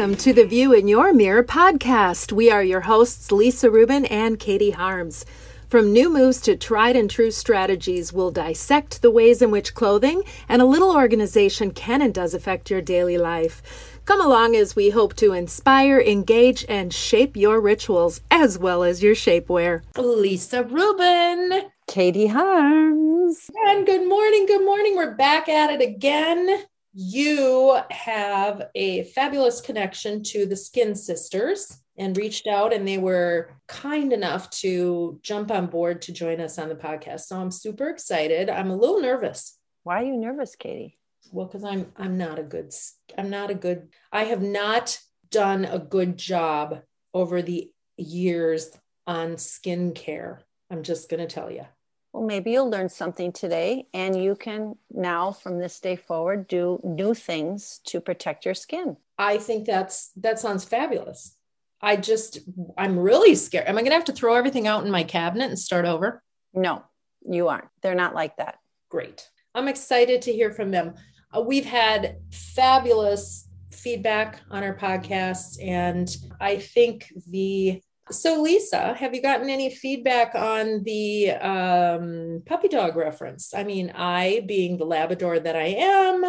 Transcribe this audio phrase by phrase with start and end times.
[0.00, 2.32] Welcome to the View in Your Mirror podcast.
[2.32, 5.26] We are your hosts, Lisa Rubin and Katie Harms.
[5.68, 10.22] From new moves to tried and true strategies, we'll dissect the ways in which clothing
[10.48, 14.00] and a little organization can and does affect your daily life.
[14.06, 19.02] Come along as we hope to inspire, engage, and shape your rituals as well as
[19.02, 19.82] your shapewear.
[19.98, 21.64] Lisa Rubin.
[21.86, 23.50] Katie Harms.
[23.66, 24.46] And good morning.
[24.46, 24.96] Good morning.
[24.96, 26.64] We're back at it again.
[26.92, 33.50] You have a fabulous connection to the Skin Sisters and reached out, and they were
[33.68, 37.20] kind enough to jump on board to join us on the podcast.
[37.20, 38.50] So I'm super excited.
[38.50, 39.58] I'm a little nervous.
[39.84, 40.98] Why are you nervous, Katie?
[41.32, 42.72] Well, because I'm I'm not a good
[43.16, 44.98] I'm not a good I have not
[45.30, 46.80] done a good job
[47.14, 48.70] over the years
[49.06, 50.38] on skincare.
[50.70, 51.66] I'm just gonna tell you.
[52.12, 56.80] Well, maybe you'll learn something today, and you can now, from this day forward, do
[56.82, 58.96] new things to protect your skin.
[59.16, 61.36] I think that's that sounds fabulous.
[61.80, 62.40] I just
[62.76, 63.68] I'm really scared.
[63.68, 66.22] Am I going to have to throw everything out in my cabinet and start over?
[66.52, 66.84] No,
[67.28, 67.68] you aren't.
[67.82, 68.58] They're not like that.
[68.88, 69.28] Great.
[69.54, 70.94] I'm excited to hear from them.
[71.34, 76.08] Uh, we've had fabulous feedback on our podcast, and
[76.40, 77.80] I think the
[78.10, 83.54] so, Lisa, have you gotten any feedback on the um, puppy dog reference?
[83.54, 86.24] I mean, I being the Labrador that I am,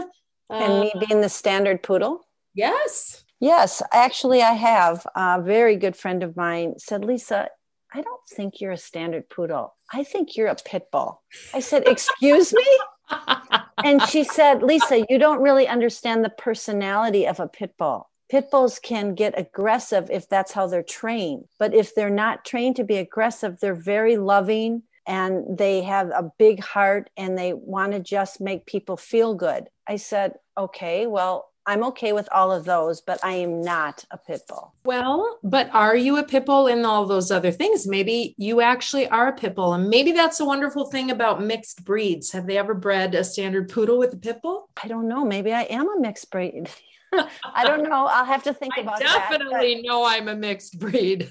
[0.49, 2.21] and me uh, being the standard poodle.
[2.53, 3.23] Yes.
[3.39, 5.05] Yes, actually, I have.
[5.15, 7.49] A very good friend of mine said, Lisa,
[7.93, 9.75] I don't think you're a standard poodle.
[9.91, 11.23] I think you're a pit bull.
[11.53, 12.65] I said, Excuse me?
[13.83, 18.49] and she said, Lisa, you don't really understand the personality of a pit bull pit
[18.49, 21.43] bulls can get aggressive if that's how they're trained.
[21.59, 26.31] But if they're not trained to be aggressive, they're very loving and they have a
[26.39, 29.67] big heart and they want to just make people feel good.
[29.85, 34.17] I said, okay, well, I'm okay with all of those, but I am not a
[34.17, 34.75] pit bull.
[34.85, 37.85] Well, but are you a pit bull in all those other things?
[37.85, 39.73] Maybe you actually are a pit bull.
[39.73, 42.31] And maybe that's a wonderful thing about mixed breeds.
[42.31, 44.69] Have they ever bred a standard poodle with a pit bull?
[44.81, 45.25] I don't know.
[45.25, 46.69] Maybe I am a mixed breed.
[47.13, 48.07] I don't know.
[48.07, 51.29] I'll have to think I about definitely that, know I'm a mixed breed.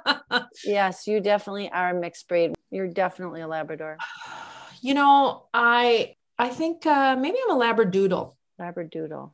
[0.64, 2.54] yes, you definitely are a mixed breed.
[2.70, 3.96] You're definitely a Labrador.
[4.82, 8.34] You know, I I think uh, maybe I'm a Labradoodle.
[8.58, 9.30] Labradoodle,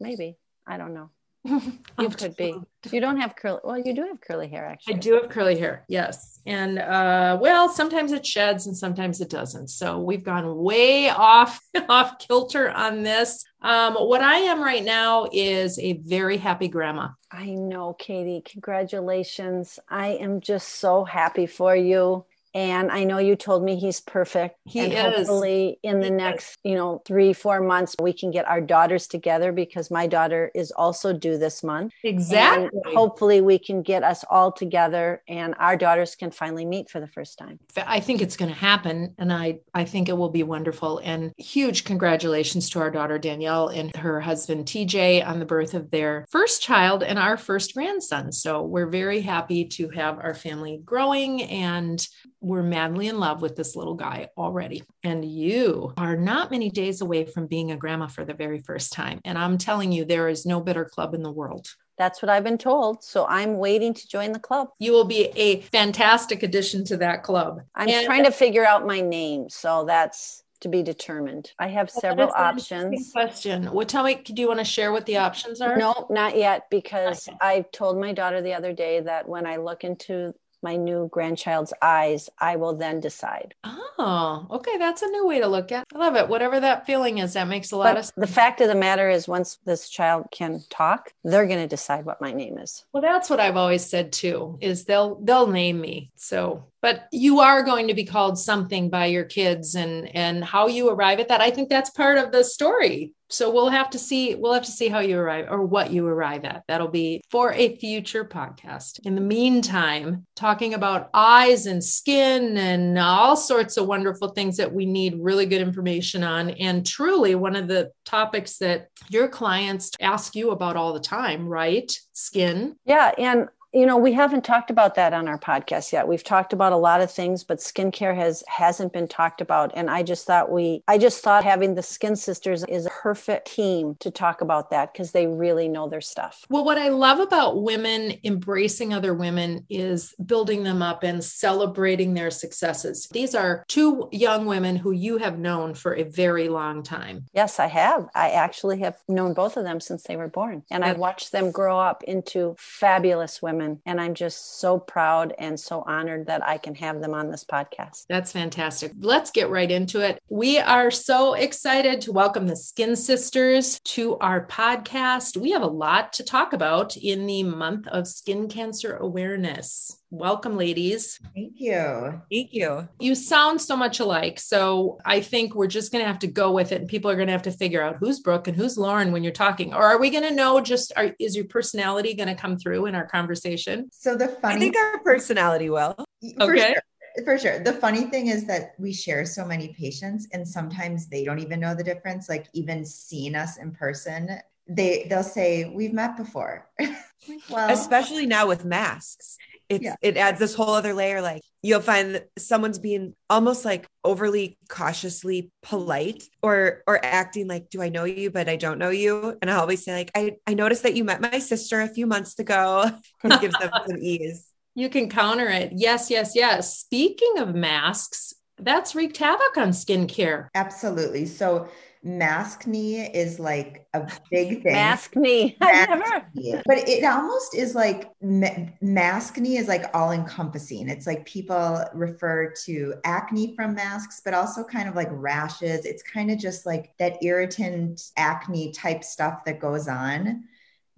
[0.00, 0.38] maybe.
[0.66, 1.10] I don't know.
[1.98, 2.54] you could be.
[2.90, 3.60] You don't have curly.
[3.64, 4.94] Well, you do have curly hair, actually.
[4.94, 6.40] I do have curly hair, yes.
[6.46, 9.68] And uh, well, sometimes it sheds and sometimes it doesn't.
[9.68, 13.44] So we've gone way off off kilter on this.
[13.62, 17.08] Um, what I am right now is a very happy grandma.
[17.30, 18.42] I know, Katie.
[18.44, 19.78] Congratulations!
[19.88, 22.24] I am just so happy for you.
[22.56, 24.56] And I know you told me he's perfect.
[24.64, 24.98] He and is.
[24.98, 29.52] Hopefully, in the next, you know, three, four months, we can get our daughters together
[29.52, 31.92] because my daughter is also due this month.
[32.02, 32.70] Exactly.
[32.72, 36.98] And hopefully, we can get us all together and our daughters can finally meet for
[36.98, 37.58] the first time.
[37.76, 39.14] I think it's going to happen.
[39.18, 41.02] And I, I think it will be wonderful.
[41.04, 45.90] And huge congratulations to our daughter, Danielle, and her husband, TJ, on the birth of
[45.90, 48.32] their first child and our first grandson.
[48.32, 52.06] So we're very happy to have our family growing and
[52.46, 54.84] we're madly in love with this little guy already.
[55.02, 58.92] And you are not many days away from being a grandma for the very first
[58.92, 59.20] time.
[59.24, 61.66] And I'm telling you, there is no better club in the world.
[61.98, 63.02] That's what I've been told.
[63.02, 64.68] So I'm waiting to join the club.
[64.78, 67.62] You will be a fantastic addition to that club.
[67.74, 69.48] I'm and- trying to figure out my name.
[69.50, 71.50] So that's to be determined.
[71.58, 73.10] I have several options.
[73.12, 73.66] Question.
[73.66, 75.76] What tell me, do you want to share what the options are?
[75.76, 77.36] No, not yet, because okay.
[77.40, 80.32] I told my daughter the other day that when I look into
[80.66, 83.54] my new grandchild's eyes, I will then decide.
[83.64, 84.76] Oh, okay.
[84.78, 85.82] That's a new way to look at.
[85.82, 85.94] It.
[85.94, 86.28] I love it.
[86.28, 88.14] Whatever that feeling is, that makes a lot but of sense.
[88.16, 92.04] The fact of the matter is once this child can talk, they're going to decide
[92.04, 92.84] what my name is.
[92.92, 96.10] Well, that's what I've always said too, is they'll they'll name me.
[96.16, 100.68] So but you are going to be called something by your kids and and how
[100.68, 101.40] you arrive at that.
[101.40, 103.12] I think that's part of the story.
[103.28, 106.06] So we'll have to see we'll have to see how you arrive or what you
[106.06, 106.62] arrive at.
[106.68, 109.00] That'll be for a future podcast.
[109.04, 114.72] In the meantime talking about eyes and skin and all sorts of wonderful things that
[114.72, 116.50] we need really good information on.
[116.50, 121.48] And truly one of the topics that your clients ask you about all the time
[121.48, 121.90] right?
[122.12, 122.76] Skin.
[122.84, 126.08] Yeah and You know, we haven't talked about that on our podcast yet.
[126.08, 129.70] We've talked about a lot of things, but skincare has hasn't been talked about.
[129.74, 133.52] And I just thought we I just thought having the Skin Sisters is a perfect
[133.52, 136.46] team to talk about that because they really know their stuff.
[136.48, 142.14] Well, what I love about women embracing other women is building them up and celebrating
[142.14, 143.08] their successes.
[143.12, 147.26] These are two young women who you have known for a very long time.
[147.34, 148.08] Yes, I have.
[148.14, 150.62] I actually have known both of them since they were born.
[150.70, 153.65] And I watched them grow up into fabulous women.
[153.86, 157.44] And I'm just so proud and so honored that I can have them on this
[157.44, 158.04] podcast.
[158.08, 158.92] That's fantastic.
[158.98, 160.20] Let's get right into it.
[160.28, 165.36] We are so excited to welcome the Skin Sisters to our podcast.
[165.36, 169.96] We have a lot to talk about in the month of skin cancer awareness.
[170.10, 171.18] Welcome, ladies.
[171.34, 172.22] Thank you.
[172.30, 172.88] Thank you.
[173.00, 174.38] You sound so much alike.
[174.38, 176.80] So I think we're just going to have to go with it.
[176.80, 179.24] And people are going to have to figure out who's Brooke and who's Lauren when
[179.24, 179.74] you're talking.
[179.74, 182.86] Or are we going to know just, are, is your personality going to come through
[182.86, 183.88] in our conversation?
[183.92, 185.96] So the funny, I think our personality will.
[186.40, 186.74] Okay.
[186.74, 187.58] sure, for sure.
[187.58, 191.60] The funny thing is that we share so many patients, and sometimes they don't even
[191.60, 192.28] know the difference.
[192.28, 194.38] Like even seeing us in person,
[194.68, 196.68] they they'll say we've met before.
[197.50, 199.38] well, Especially now with masks.
[199.68, 199.96] It's Yeah.
[200.00, 201.20] it adds this whole other layer.
[201.20, 207.70] Like you'll find that someone's being almost like overly cautiously polite or or acting like,
[207.70, 209.36] do I know you, but I don't know you?
[209.42, 212.06] And I always say, like, I, I noticed that you met my sister a few
[212.06, 212.90] months ago.
[213.24, 214.46] it gives them some ease.
[214.74, 215.72] You can counter it.
[215.74, 216.78] Yes, yes, yes.
[216.78, 220.48] Speaking of masks, that's wreaked havoc on skincare.
[220.54, 221.26] absolutely.
[221.26, 221.68] So
[222.06, 224.72] maskne is like a big thing.
[224.72, 225.12] Mask.
[225.16, 226.26] I Mask never.
[226.34, 226.54] knee.
[226.66, 230.88] But it almost is like ma- maskne is like all encompassing.
[230.88, 235.84] It's like people refer to acne from masks, but also kind of like rashes.
[235.84, 240.44] It's kind of just like that irritant acne type stuff that goes on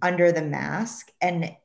[0.01, 1.11] under the mask.
[1.21, 1.55] And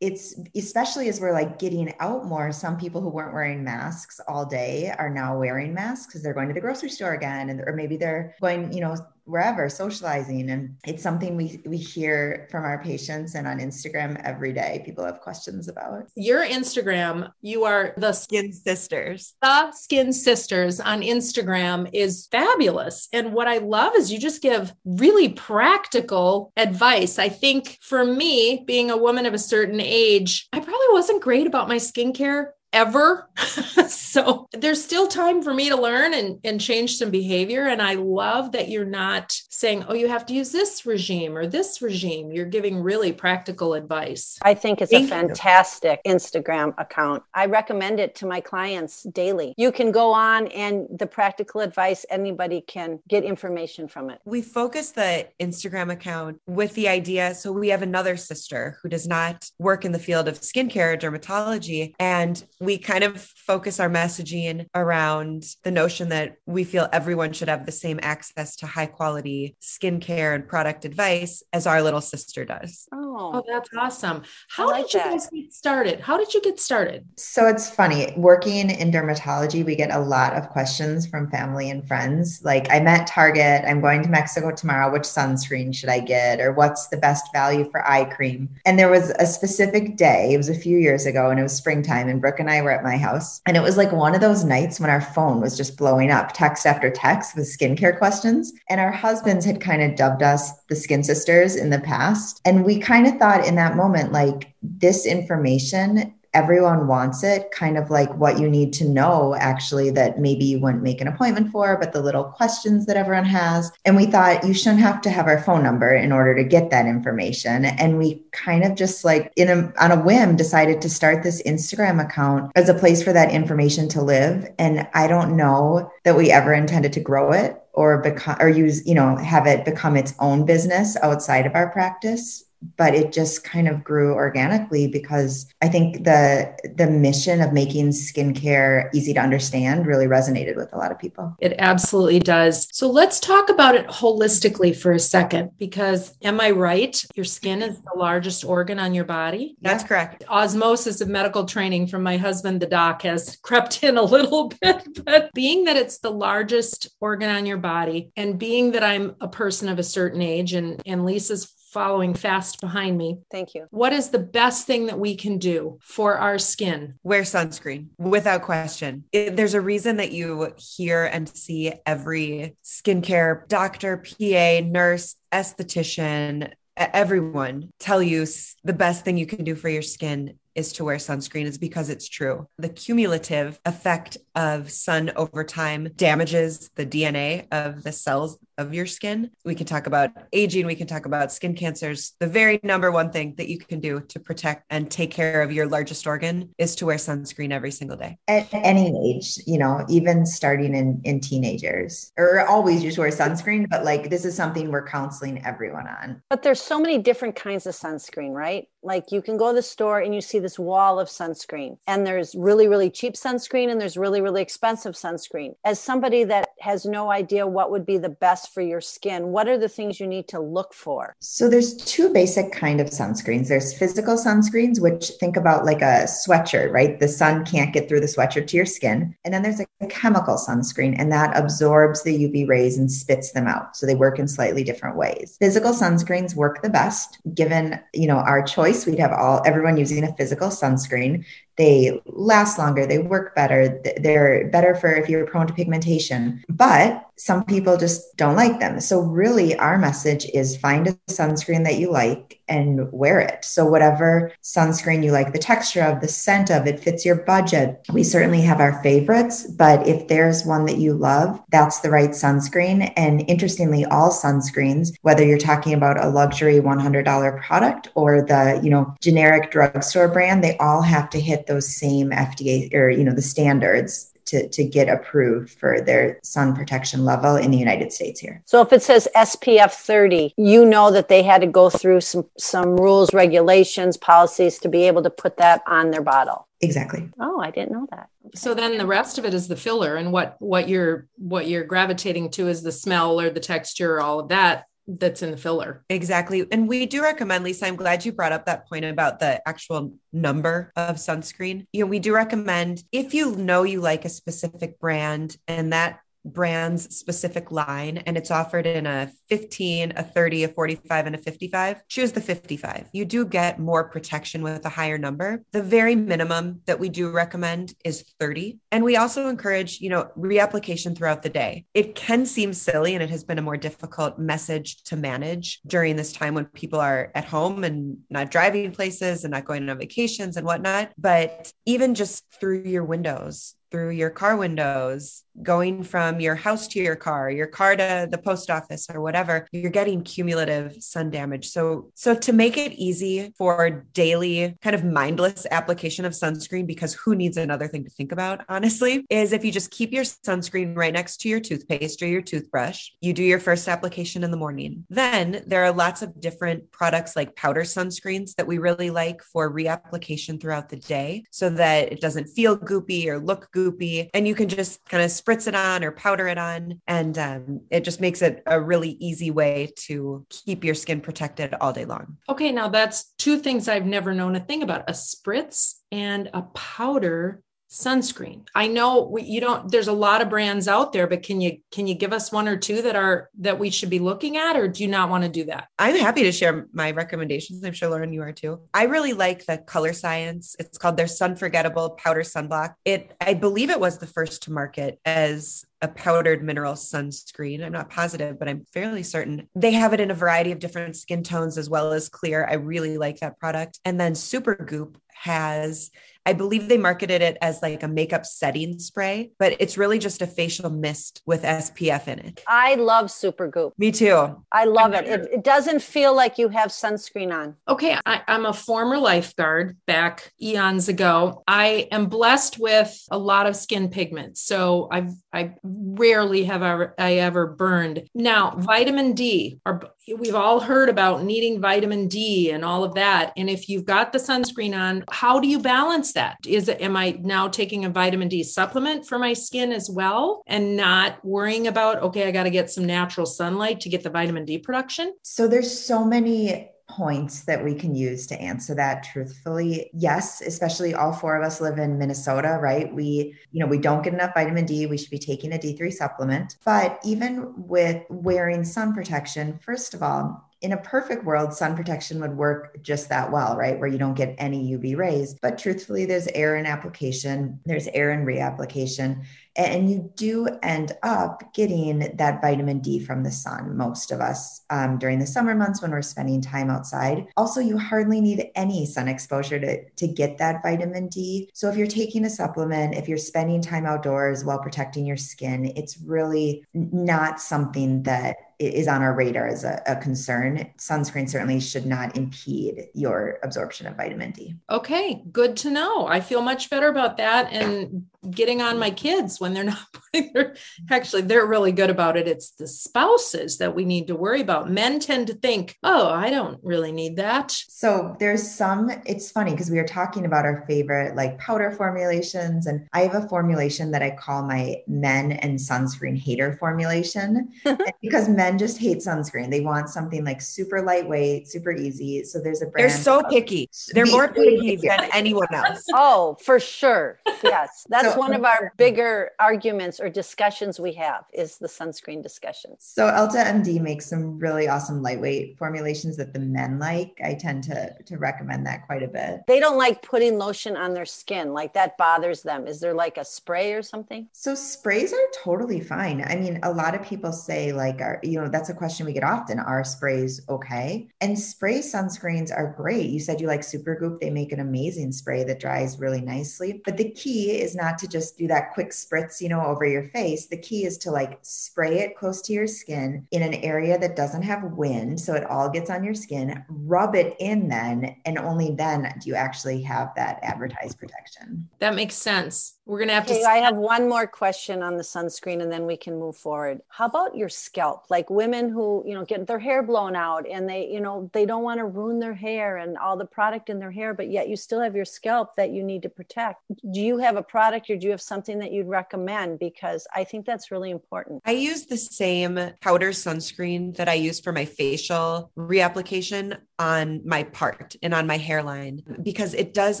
[0.00, 4.46] it's especially as we're like getting out more, some people who weren't wearing masks all
[4.46, 7.74] day are now wearing masks because they're going to the grocery store again, and or
[7.74, 12.82] maybe they're going, you know, wherever socializing and it's something we we hear from our
[12.82, 18.12] patients and on instagram every day people have questions about Your Instagram, you are the
[18.12, 19.34] Skin sisters.
[19.42, 23.08] the Skin Sisters on Instagram is fabulous.
[23.12, 27.18] And what I love is you just give really practical advice.
[27.18, 31.46] I think for me, being a woman of a certain age, I probably wasn't great
[31.46, 33.28] about my skincare ever.
[33.88, 37.66] so there's still time for me to learn and, and change some behavior.
[37.66, 41.46] And I love that you're not saying, oh, you have to use this regime or
[41.46, 42.32] this regime.
[42.32, 44.38] You're giving really practical advice.
[44.42, 45.28] I think it's Thank a you.
[45.28, 47.22] fantastic Instagram account.
[47.34, 49.54] I recommend it to my clients daily.
[49.56, 54.20] You can go on and the practical advice, anybody can get information from it.
[54.24, 57.34] we focus the Instagram account with the idea.
[57.34, 60.96] So we have another sister who does not work in the field of skincare or
[60.96, 61.94] dermatology.
[61.98, 67.48] And we kind of focus our messaging around the notion that we feel everyone should
[67.48, 72.44] have the same access to high quality skincare and product advice as our little sister
[72.44, 72.86] does.
[72.92, 74.22] Oh, Oh, that's awesome.
[74.48, 75.10] How like did you that.
[75.10, 76.00] guys get started?
[76.00, 77.04] How did you get started?
[77.16, 81.86] so it's funny working in dermatology we get a lot of questions from family and
[81.86, 86.40] friends like I met target i'm going to mexico tomorrow which sunscreen should i get
[86.40, 90.36] or what's the best value for eye cream and there was a specific day it
[90.36, 92.84] was a few years ago and it was springtime and brooke and i were at
[92.84, 95.76] my house and it was like one of those nights when our phone was just
[95.76, 98.52] blowing up text after text with skincare questions.
[98.68, 102.40] And our husbands had kind of dubbed us the skin sisters in the past.
[102.44, 107.76] And we kind of thought in that moment like this information everyone wants it kind
[107.76, 111.50] of like what you need to know actually that maybe you wouldn't make an appointment
[111.50, 113.72] for but the little questions that everyone has.
[113.84, 116.70] And we thought you shouldn't have to have our phone number in order to get
[116.70, 117.64] that information.
[117.64, 121.42] And we kind of just like in a on a whim decided to start this
[121.42, 124.48] Instagram account as a place for that information to live.
[124.58, 128.86] And I don't know that we ever intended to grow it or become or use
[128.86, 132.44] you know have it become its own business outside of our practice
[132.76, 137.90] but it just kind of grew organically because I think the the mission of making
[137.90, 141.36] skincare easy to understand really resonated with a lot of people.
[141.40, 142.68] It absolutely does.
[142.72, 147.02] So let's talk about it holistically for a second because am I right?
[147.14, 149.56] Your skin is the largest organ on your body.
[149.60, 150.24] That's correct.
[150.28, 155.04] Osmosis of medical training from my husband, the doc, has crept in a little bit.
[155.04, 159.28] But being that it's the largest organ on your body, and being that I'm a
[159.28, 163.66] person of a certain age, and, and Lisa's following fast behind me, thank you.
[163.70, 166.94] what is the best thing that we can do for our skin?
[167.02, 169.04] Wear sunscreen without question.
[169.12, 176.52] It- there's a reason that you hear and see every skincare doctor, PA, nurse, esthetician,
[176.76, 178.26] everyone tell you
[178.64, 181.88] the best thing you can do for your skin is to wear sunscreen is because
[181.90, 182.46] it's true.
[182.58, 188.86] The cumulative effect of sun over time damages the DNA of the cells of your
[188.86, 189.30] skin.
[189.44, 192.12] We can talk about aging, we can talk about skin cancers.
[192.20, 195.50] The very number one thing that you can do to protect and take care of
[195.50, 198.18] your largest organ is to wear sunscreen every single day.
[198.28, 203.68] At any age, you know, even starting in, in teenagers, or always just wear sunscreen,
[203.68, 206.22] but like this is something we're counseling everyone on.
[206.28, 208.68] But there's so many different kinds of sunscreen, right?
[208.82, 212.06] Like you can go to the store and you see this wall of sunscreen, and
[212.06, 215.54] there's really, really cheap sunscreen and there's really, really expensive sunscreen.
[215.64, 219.48] As somebody that has no idea what would be the best for your skin, what
[219.48, 221.14] are the things you need to look for?
[221.20, 223.48] So there's two basic kind of sunscreens.
[223.48, 226.98] There's physical sunscreens, which think about like a sweatshirt, right?
[226.98, 229.14] The sun can't get through the sweatshirt to your skin.
[229.24, 233.46] And then there's a chemical sunscreen, and that absorbs the UV rays and spits them
[233.46, 233.76] out.
[233.76, 235.36] So they work in slightly different ways.
[235.38, 240.04] Physical sunscreens work the best given, you know, our choice we'd have all everyone using
[240.04, 241.24] a physical sunscreen
[241.60, 246.42] they last longer, they work better, they're better for if you're prone to pigmentation.
[246.48, 248.80] But some people just don't like them.
[248.80, 253.44] So, really, our message is find a sunscreen that you like and wear it.
[253.44, 257.80] So, whatever sunscreen you like, the texture of, the scent of, it fits your budget.
[257.92, 262.10] We certainly have our favorites, but if there's one that you love, that's the right
[262.10, 262.92] sunscreen.
[262.96, 268.70] And interestingly, all sunscreens, whether you're talking about a luxury $100 product or the, you
[268.70, 273.14] know, generic drugstore brand, they all have to hit those same FDA or, you know,
[273.14, 278.20] the standards to, to get approved for their sun protection level in the United States
[278.20, 278.42] here.
[278.46, 282.26] So if it says SPF 30, you know that they had to go through some
[282.38, 286.46] some rules, regulations, policies to be able to put that on their bottle.
[286.60, 287.08] Exactly.
[287.18, 288.08] Oh, I didn't know that.
[288.26, 288.32] Okay.
[288.36, 291.64] So then the rest of it is the filler and what what you're what you're
[291.64, 295.36] gravitating to is the smell or the texture, or all of that that's in the
[295.36, 295.84] filler.
[295.88, 296.46] Exactly.
[296.50, 299.94] And we do recommend, Lisa, I'm glad you brought up that point about the actual
[300.12, 301.66] number of sunscreen.
[301.72, 306.00] You know, we do recommend if you know you like a specific brand and that
[306.24, 311.18] brand's specific line and it's offered in a 15, a 30, a 45, and a
[311.18, 312.88] 55, choose the 55.
[312.92, 315.42] You do get more protection with a higher number.
[315.52, 318.58] The very minimum that we do recommend is 30.
[318.72, 321.64] And we also encourage, you know, reapplication throughout the day.
[321.74, 325.96] It can seem silly and it has been a more difficult message to manage during
[325.96, 329.78] this time when people are at home and not driving places and not going on
[329.78, 330.92] vacations and whatnot.
[330.96, 336.80] But even just through your windows, through your car windows, going from your house to
[336.80, 341.48] your car, your car to the post office or whatever, you're getting cumulative sun damage.
[341.48, 346.94] So so to make it easy for daily kind of mindless application of sunscreen because
[346.94, 350.92] who needs another thing to think about is if you just keep your sunscreen right
[350.92, 354.84] next to your toothpaste or your toothbrush, you do your first application in the morning.
[354.90, 359.52] Then there are lots of different products like powder sunscreens that we really like for
[359.52, 364.34] reapplication throughout the day so that it doesn't feel goopy or look goopy and you
[364.34, 366.80] can just kind of spritz it on or powder it on.
[366.86, 371.54] And um, it just makes it a really easy way to keep your skin protected
[371.60, 372.18] all day long.
[372.28, 376.42] Okay, now that's two things I've never known a thing about a spritz and a
[376.42, 381.22] powder sunscreen i know we, you don't there's a lot of brands out there but
[381.22, 384.00] can you can you give us one or two that are that we should be
[384.00, 386.90] looking at or do you not want to do that i'm happy to share my
[386.90, 391.06] recommendations i'm sure lauren you are too i really like the Colorescience it's called their
[391.06, 396.42] Sunforgettable powder sunblock it i believe it was the first to market as a powdered
[396.42, 397.64] mineral sunscreen.
[397.64, 399.48] I'm not positive, but I'm fairly certain.
[399.54, 402.46] They have it in a variety of different skin tones as well as clear.
[402.46, 403.80] I really like that product.
[403.84, 405.90] And then Supergoop has
[406.26, 410.20] I believe they marketed it as like a makeup setting spray, but it's really just
[410.20, 412.42] a facial mist with SPF in it.
[412.46, 413.72] I love Supergoop.
[413.78, 414.44] Me too.
[414.52, 415.06] I love it.
[415.06, 415.28] it.
[415.32, 417.56] It doesn't feel like you have sunscreen on.
[417.68, 417.96] Okay.
[418.04, 421.42] I, I'm a former lifeguard back eons ago.
[421.48, 424.36] I am blessed with a lot of skin pigment.
[424.36, 428.02] So I've, I rarely have ever, I ever burned.
[428.14, 429.82] Now, vitamin D, are,
[430.18, 433.32] we've all heard about needing vitamin D and all of that.
[433.36, 436.38] And if you've got the sunscreen on, how do you balance that?
[436.46, 440.42] Is it, am I now taking a vitamin D supplement for my skin as well
[440.46, 444.10] and not worrying about, okay, I got to get some natural sunlight to get the
[444.10, 445.14] vitamin D production?
[445.22, 450.94] So there's so many points that we can use to answer that truthfully yes especially
[450.94, 454.34] all four of us live in minnesota right we you know we don't get enough
[454.34, 459.58] vitamin d we should be taking a d3 supplement but even with wearing sun protection
[459.62, 463.78] first of all in a perfect world, sun protection would work just that well, right?
[463.78, 465.34] Where you don't get any UV rays.
[465.40, 469.24] But truthfully, there's air in application, there's air in reapplication.
[469.56, 474.62] And you do end up getting that vitamin D from the sun, most of us
[474.70, 477.26] um, during the summer months when we're spending time outside.
[477.36, 481.50] Also, you hardly need any sun exposure to, to get that vitamin D.
[481.52, 485.72] So if you're taking a supplement, if you're spending time outdoors while protecting your skin,
[485.76, 490.70] it's really not something that is on our radar as a, a, concern.
[490.76, 494.54] Sunscreen certainly should not impede your absorption of vitamin D.
[494.70, 496.06] Okay, good to know.
[496.06, 500.32] I feel much better about that and getting on my kids when they're not putting
[500.32, 500.56] their
[500.90, 502.28] actually they're really good about it.
[502.28, 504.70] It's the spouses that we need to worry about.
[504.70, 509.52] Men tend to think, "Oh, I don't really need that." So, there's some it's funny
[509.52, 513.90] because we were talking about our favorite like powder formulations and I have a formulation
[513.92, 517.52] that I call my men and sunscreen hater formulation
[518.02, 519.50] because men men just hate sunscreen.
[519.50, 522.24] They want something like super lightweight, super easy.
[522.24, 522.90] So there's a brand.
[522.90, 523.70] They're so picky.
[523.92, 525.84] They're more picky than anyone else.
[525.94, 527.18] Oh, for sure.
[527.42, 527.86] Yes.
[527.90, 532.76] That's so, one of our bigger arguments or discussions we have is the sunscreen discussion.
[532.78, 537.18] So EltaMD makes some really awesome lightweight formulations that the men like.
[537.24, 539.40] I tend to to recommend that quite a bit.
[539.46, 541.52] They don't like putting lotion on their skin.
[541.52, 542.66] Like that bothers them.
[542.66, 544.28] Is there like a spray or something?
[544.32, 546.24] So sprays are totally fine.
[546.26, 549.12] I mean, a lot of people say like are you know, that's a question we
[549.12, 549.58] get often.
[549.58, 551.08] Are sprays okay?
[551.20, 553.10] And spray sunscreens are great.
[553.10, 554.20] You said you like Supergoop.
[554.20, 556.80] They make an amazing spray that dries really nicely.
[556.84, 560.04] But the key is not to just do that quick spritz, you know, over your
[560.08, 560.46] face.
[560.46, 564.16] The key is to like spray it close to your skin in an area that
[564.16, 565.20] doesn't have wind.
[565.20, 569.28] So it all gets on your skin, rub it in then, and only then do
[569.28, 571.68] you actually have that advertised protection.
[571.78, 572.74] That makes sense.
[572.90, 573.46] We're going to have okay, to.
[573.46, 576.80] I have one more question on the sunscreen and then we can move forward.
[576.88, 578.06] How about your scalp?
[578.10, 581.46] Like women who, you know, get their hair blown out and they, you know, they
[581.46, 584.48] don't want to ruin their hair and all the product in their hair, but yet
[584.48, 586.62] you still have your scalp that you need to protect.
[586.90, 589.60] Do you have a product or do you have something that you'd recommend?
[589.60, 591.42] Because I think that's really important.
[591.46, 597.44] I use the same powder sunscreen that I use for my facial reapplication on my
[597.44, 600.00] part and on my hairline because it does,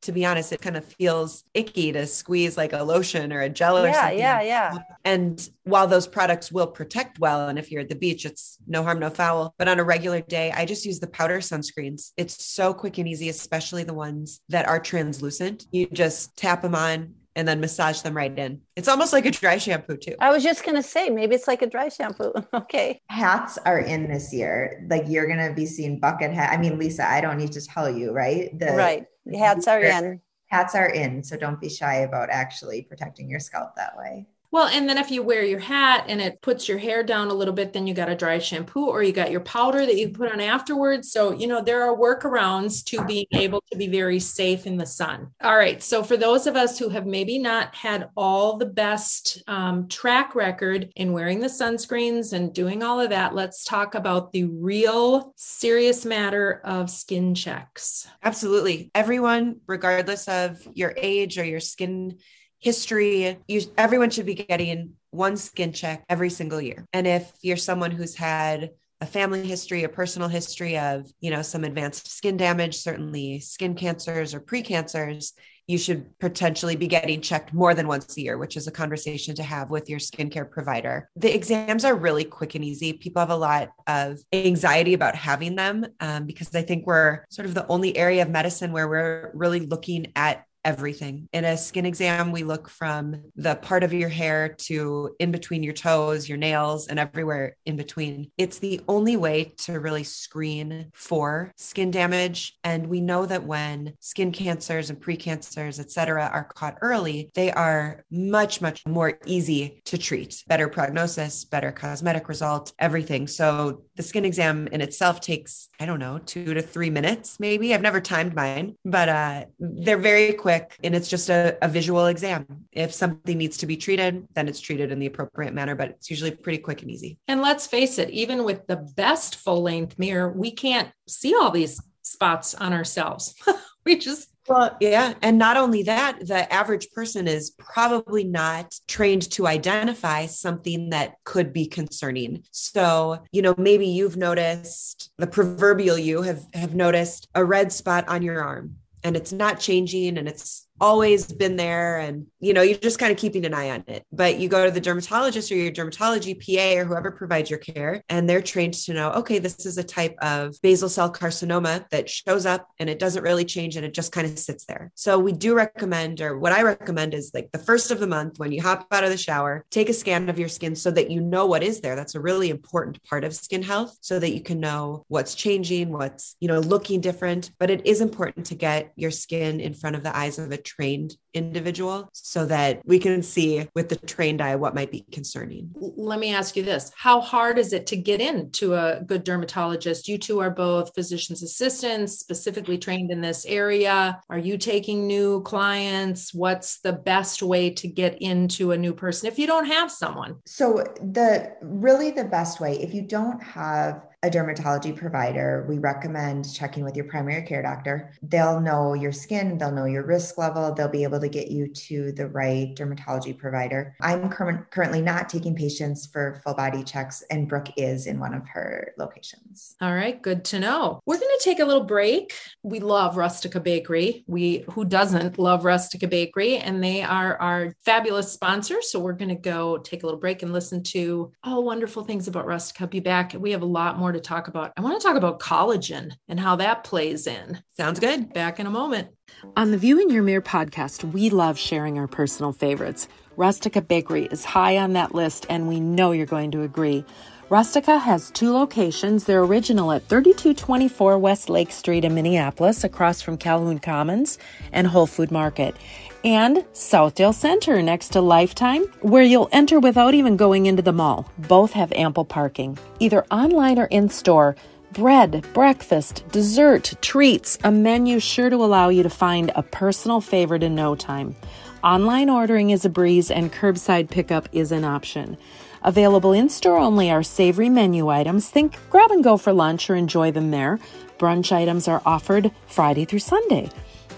[0.00, 3.40] to be honest, it kind of feels icky to squeeze like like a lotion or
[3.40, 4.18] a gel or yeah, something.
[4.18, 8.24] Yeah, yeah, And while those products will protect well, and if you're at the beach,
[8.24, 9.54] it's no harm, no foul.
[9.58, 12.12] But on a regular day, I just use the powder sunscreens.
[12.16, 15.66] It's so quick and easy, especially the ones that are translucent.
[15.72, 18.60] You just tap them on, and then massage them right in.
[18.74, 20.16] It's almost like a dry shampoo too.
[20.20, 22.32] I was just going to say maybe it's like a dry shampoo.
[22.54, 23.00] okay.
[23.08, 24.84] Hats are in this year.
[24.90, 26.52] Like you're going to be seeing bucket hat.
[26.52, 28.56] I mean, Lisa, I don't need to tell you, right?
[28.58, 29.06] The, right.
[29.32, 31.22] Hats are in hats are in.
[31.22, 34.26] So don't be shy about actually protecting your scalp that way.
[34.52, 37.34] Well, and then if you wear your hat and it puts your hair down a
[37.34, 40.08] little bit, then you got a dry shampoo or you got your powder that you
[40.08, 41.12] put on afterwards.
[41.12, 44.86] So, you know, there are workarounds to being able to be very safe in the
[44.86, 45.28] sun.
[45.42, 45.80] All right.
[45.80, 50.34] So, for those of us who have maybe not had all the best um, track
[50.34, 55.32] record in wearing the sunscreens and doing all of that, let's talk about the real
[55.36, 58.08] serious matter of skin checks.
[58.22, 58.90] Absolutely.
[58.96, 62.18] Everyone, regardless of your age or your skin
[62.60, 67.56] history you everyone should be getting one skin check every single year and if you're
[67.56, 68.70] someone who's had
[69.00, 73.74] a family history a personal history of you know some advanced skin damage certainly skin
[73.74, 75.32] cancers or precancers
[75.70, 79.36] you should potentially be getting checked more than once a year, which is a conversation
[79.36, 81.08] to have with your skincare provider.
[81.14, 82.92] The exams are really quick and easy.
[82.92, 87.46] People have a lot of anxiety about having them um, because I think we're sort
[87.46, 91.28] of the only area of medicine where we're really looking at everything.
[91.32, 95.62] In a skin exam, we look from the part of your hair to in between
[95.62, 98.30] your toes, your nails, and everywhere in between.
[98.36, 102.58] It's the only way to really screen for skin damage.
[102.62, 107.50] And we know that when skin cancers and precancers, et cetera, are caught early, they
[107.52, 110.44] are much, much more easy to treat.
[110.46, 113.26] Better prognosis, better cosmetic result, everything.
[113.26, 117.72] So the skin exam in itself takes, I don't know, two to three minutes, maybe.
[117.72, 121.68] I've never timed mine, but uh, they're very quick quick and it's just a, a
[121.68, 122.46] visual exam.
[122.72, 126.10] If something needs to be treated, then it's treated in the appropriate manner, but it's
[126.10, 127.18] usually pretty quick and easy.
[127.28, 131.50] And let's face it, even with the best full length mirror, we can't see all
[131.50, 133.34] these spots on ourselves.
[133.84, 135.14] we just well, yeah.
[135.22, 141.14] And not only that, the average person is probably not trained to identify something that
[141.22, 142.42] could be concerning.
[142.50, 148.08] So, you know, maybe you've noticed the proverbial you have, have noticed a red spot
[148.08, 152.62] on your arm and it's not changing and it's always been there and you know
[152.62, 154.04] you're just kind of keeping an eye on it.
[154.12, 158.02] But you go to the dermatologist or your dermatology pa or whoever provides your care
[158.08, 162.08] and they're trained to know okay this is a type of basal cell carcinoma that
[162.08, 164.90] shows up and it doesn't really change and it just kind of sits there.
[164.94, 168.38] So we do recommend or what i recommend is like the first of the month
[168.38, 171.10] when you hop out of the shower take a scan of your skin so that
[171.10, 171.96] you know what is there.
[171.96, 175.92] That's a really important part of skin health so that you can know what's changing
[175.92, 177.50] what's you know looking different.
[177.58, 180.58] But it is important to get your skin in front of the eyes of a
[180.70, 185.70] trained individual so that we can see with the trained eye what might be concerning.
[185.74, 190.08] Let me ask you this How hard is it to get into a good dermatologist?
[190.08, 194.20] You two are both physician's assistants, specifically trained in this area.
[194.28, 196.34] Are you taking new clients?
[196.34, 200.36] What's the best way to get into a new person if you don't have someone?
[200.46, 206.52] So, the really the best way, if you don't have a dermatology provider, we recommend
[206.52, 208.12] checking with your primary care doctor.
[208.22, 211.68] They'll know your skin, they'll know your risk level, they'll be able to get you
[211.68, 213.96] to the right dermatology provider.
[214.02, 218.34] I'm cur- currently not taking patients for full body checks, and Brooke is in one
[218.34, 219.76] of her locations.
[219.80, 221.00] All right, good to know.
[221.06, 222.34] We're going to take a little break.
[222.62, 224.24] We love Rustica Bakery.
[224.26, 228.82] We who doesn't love Rustica Bakery, and they are our fabulous sponsor.
[228.82, 232.28] So we're going to go take a little break and listen to all wonderful things
[232.28, 232.86] about Rustica.
[232.86, 233.32] Be back.
[233.32, 234.72] We have a lot more more to talk about.
[234.76, 237.62] I want to talk about collagen and how that plays in.
[237.76, 238.32] Sounds good.
[238.32, 239.08] Back in a moment.
[239.56, 243.06] On the View in Your Mirror podcast, we love sharing our personal favorites.
[243.36, 247.04] Rustica Bakery is high on that list, and we know you're going to agree.
[247.50, 249.24] Rustica has two locations.
[249.24, 254.38] They're original at 3224 West Lake Street in Minneapolis, across from Calhoun Commons
[254.70, 255.74] and Whole Food Market
[256.22, 261.28] and Southdale Center next to Lifetime, where you'll enter without even going into the mall.
[261.38, 264.54] Both have ample parking, either online or in store.
[264.92, 270.62] Bread, breakfast, dessert, treats, a menu sure to allow you to find a personal favorite
[270.62, 271.34] in no time.
[271.82, 275.36] Online ordering is a breeze and curbside pickup is an option.
[275.82, 278.48] Available in store only are savory menu items.
[278.48, 280.78] Think grab and go for lunch or enjoy them there.
[281.18, 283.70] Brunch items are offered Friday through Sunday.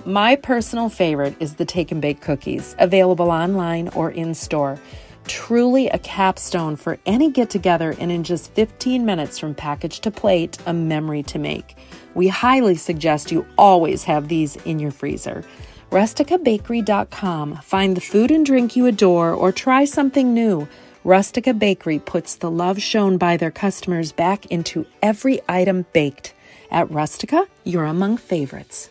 [0.05, 4.81] My personal favorite is the Take and Bake cookies, available online or in store.
[5.29, 10.11] Truly a capstone for any get together, and in just 15 minutes from package to
[10.11, 11.77] plate, a memory to make.
[12.15, 15.45] We highly suggest you always have these in your freezer.
[15.93, 17.57] RusticaBakery.com.
[17.57, 20.67] Find the food and drink you adore or try something new.
[21.05, 26.33] Rustica Bakery puts the love shown by their customers back into every item baked.
[26.71, 28.89] At Rustica, you're among favorites.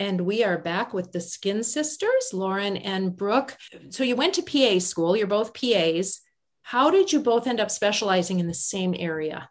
[0.00, 3.56] And we are back with the Skin Sisters, Lauren and Brooke.
[3.90, 6.20] So you went to PA school, you're both PAs.
[6.62, 9.50] How did you both end up specializing in the same area?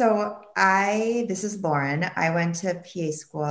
[0.00, 2.10] So I, this is Lauren.
[2.16, 3.44] I went to PA school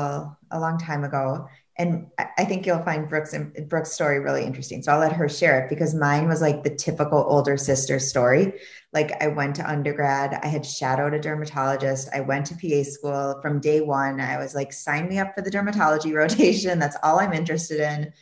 [0.51, 1.47] a long time ago
[1.81, 3.35] and I think you'll find Brooke's
[3.67, 4.83] Brooke's story really interesting.
[4.83, 8.53] So I'll let her share it because mine was like the typical older sister story.
[8.93, 12.07] Like I went to undergrad, I had shadowed a dermatologist.
[12.13, 14.21] I went to PA school from day one.
[14.21, 16.77] I was like, sign me up for the dermatology rotation.
[16.77, 18.13] That's all I'm interested in.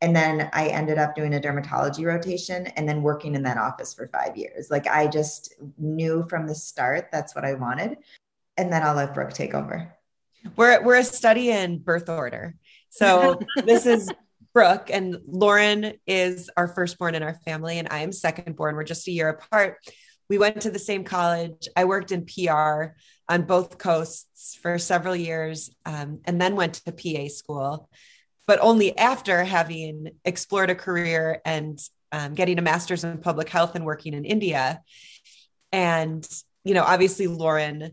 [0.00, 3.92] And then I ended up doing a dermatology rotation and then working in that office
[3.92, 4.70] for five years.
[4.70, 7.98] Like I just knew from the start that's what I wanted.
[8.56, 9.94] And then I'll let Brooke take over.
[10.56, 12.56] We're we're a study in birth order.
[12.90, 14.10] So this is
[14.52, 18.74] Brooke and Lauren is our firstborn in our family, and I am secondborn.
[18.74, 19.78] We're just a year apart.
[20.28, 21.68] We went to the same college.
[21.76, 22.94] I worked in PR
[23.28, 27.88] on both coasts for several years um, and then went to PA school,
[28.46, 31.78] but only after having explored a career and
[32.12, 34.80] um, getting a master's in public health and working in India.
[35.70, 36.26] And,
[36.64, 37.92] you know, obviously, Lauren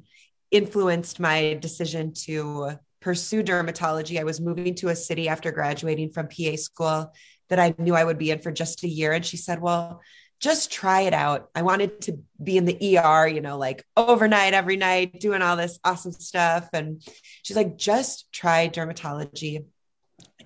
[0.52, 4.20] influenced my decision to pursue dermatology.
[4.20, 7.14] I was moving to a city after graduating from PA school
[7.50, 9.14] that I knew I would be in for just a year.
[9.14, 10.02] And she said, Well,
[10.40, 11.50] just try it out.
[11.54, 15.58] I wanted to be in the ER, you know, like overnight, every night, doing all
[15.58, 16.70] this awesome stuff.
[16.72, 17.02] And
[17.44, 19.66] she's like, just try dermatology.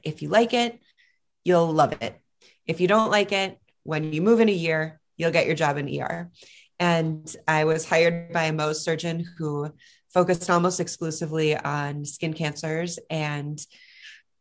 [0.01, 0.79] If you like it,
[1.43, 2.19] you'll love it.
[2.65, 5.77] If you don't like it, when you move in a year, you'll get your job
[5.77, 6.31] in ER.
[6.79, 9.71] And I was hired by a Mohs surgeon who
[10.13, 13.59] focused almost exclusively on skin cancers and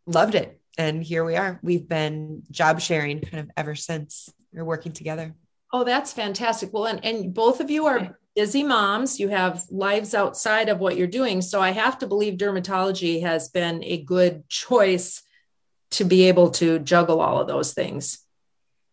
[0.06, 0.60] loved it.
[0.78, 1.60] And here we are.
[1.62, 4.28] We've been job sharing kind of ever since.
[4.52, 5.34] We're working together.
[5.72, 6.72] Oh, that's fantastic.
[6.72, 9.18] Well, and, and both of you are busy moms.
[9.18, 11.40] You have lives outside of what you're doing.
[11.40, 15.22] So I have to believe dermatology has been a good choice
[15.92, 18.18] to be able to juggle all of those things.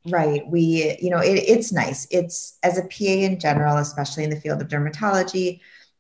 [0.08, 0.48] Right.
[0.48, 2.08] We, you know, it, it's nice.
[2.10, 5.60] It's as a PA in general, especially in the field of dermatology,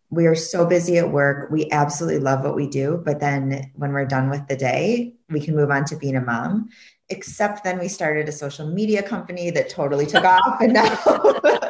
[0.09, 1.51] we are so busy at work.
[1.51, 3.01] We absolutely love what we do.
[3.05, 6.21] But then when we're done with the day, we can move on to being a
[6.21, 6.69] mom.
[7.09, 10.61] Except then we started a social media company that totally took off.
[10.61, 11.68] And now,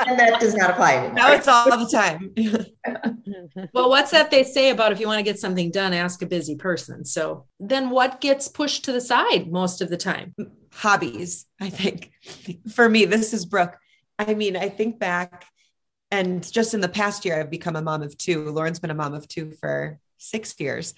[0.00, 1.14] and, and that does not apply anymore.
[1.14, 2.32] Now it's all the time.
[3.72, 6.26] well, what's that they say about if you want to get something done, ask a
[6.26, 7.04] busy person.
[7.04, 10.34] So then what gets pushed to the side most of the time?
[10.72, 12.12] Hobbies, I think.
[12.72, 13.76] For me, this is Brooke.
[14.18, 15.46] I mean, I think back
[16.14, 18.48] and just in the past year, I've become a mom of two.
[18.50, 20.94] Lauren's been a mom of two for six years.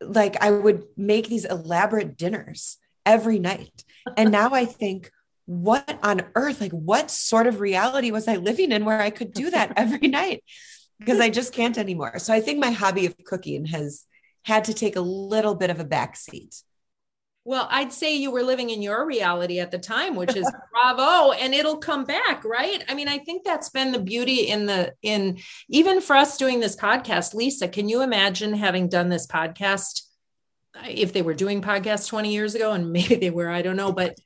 [0.00, 3.84] Like I would make these elaborate dinners every night.
[4.16, 5.10] And now I think,
[5.48, 9.32] what on earth, like what sort of reality was I living in where I could
[9.32, 10.44] do that every night?
[10.98, 12.18] Because I just can't anymore.
[12.18, 14.04] So I think my hobby of cooking has
[14.44, 16.62] had to take a little bit of a backseat.
[17.44, 21.32] Well, I'd say you were living in your reality at the time, which is bravo,
[21.32, 22.84] and it'll come back, right?
[22.86, 25.38] I mean, I think that's been the beauty in the in
[25.70, 27.32] even for us doing this podcast.
[27.32, 30.02] Lisa, can you imagine having done this podcast
[30.86, 33.92] if they were doing podcasts 20 years ago and maybe they were, I don't know,
[33.92, 34.18] but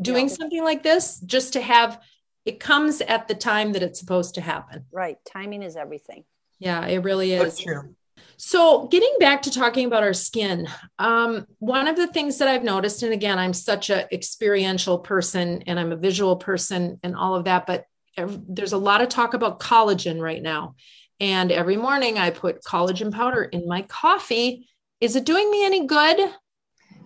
[0.00, 0.34] doing yeah.
[0.34, 2.00] something like this just to have
[2.44, 4.84] it comes at the time that it's supposed to happen.
[4.92, 5.18] Right.
[5.24, 6.24] Timing is everything.
[6.58, 7.42] Yeah, it really is.
[7.42, 7.94] That's true.
[8.36, 12.64] So, getting back to talking about our skin, um, one of the things that I've
[12.64, 17.36] noticed, and again, I'm such an experiential person and I'm a visual person and all
[17.36, 20.74] of that, but there's a lot of talk about collagen right now.
[21.20, 24.68] And every morning I put collagen powder in my coffee.
[25.00, 26.18] Is it doing me any good?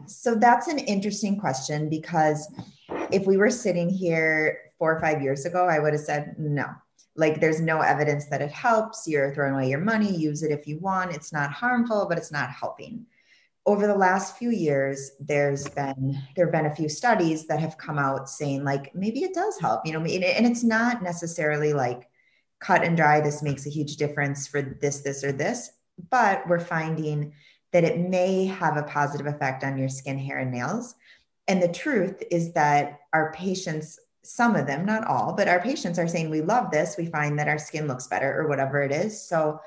[0.07, 2.49] So, that's an interesting question because
[3.11, 6.67] if we were sitting here four or five years ago, I would have said no.
[7.17, 9.07] Like there's no evidence that it helps.
[9.07, 10.15] You're throwing away your money.
[10.15, 11.15] Use it if you want.
[11.15, 13.07] It's not harmful but it's not helping.
[13.65, 17.79] Over the last few years there's been there have been a few studies that have
[17.79, 22.09] come out saying like maybe it does help you know and it's not necessarily like
[22.61, 25.71] cut and dry this makes a huge difference for this this or this
[26.11, 27.33] but we're finding
[27.73, 30.95] that it may have a positive effect on your skin hair and nails
[31.49, 35.99] and the truth is that our patients some of them, not all, but our patients
[35.99, 36.97] are saying, we love this.
[36.99, 39.23] We find that our skin looks better or whatever it is.
[39.27, 39.61] So,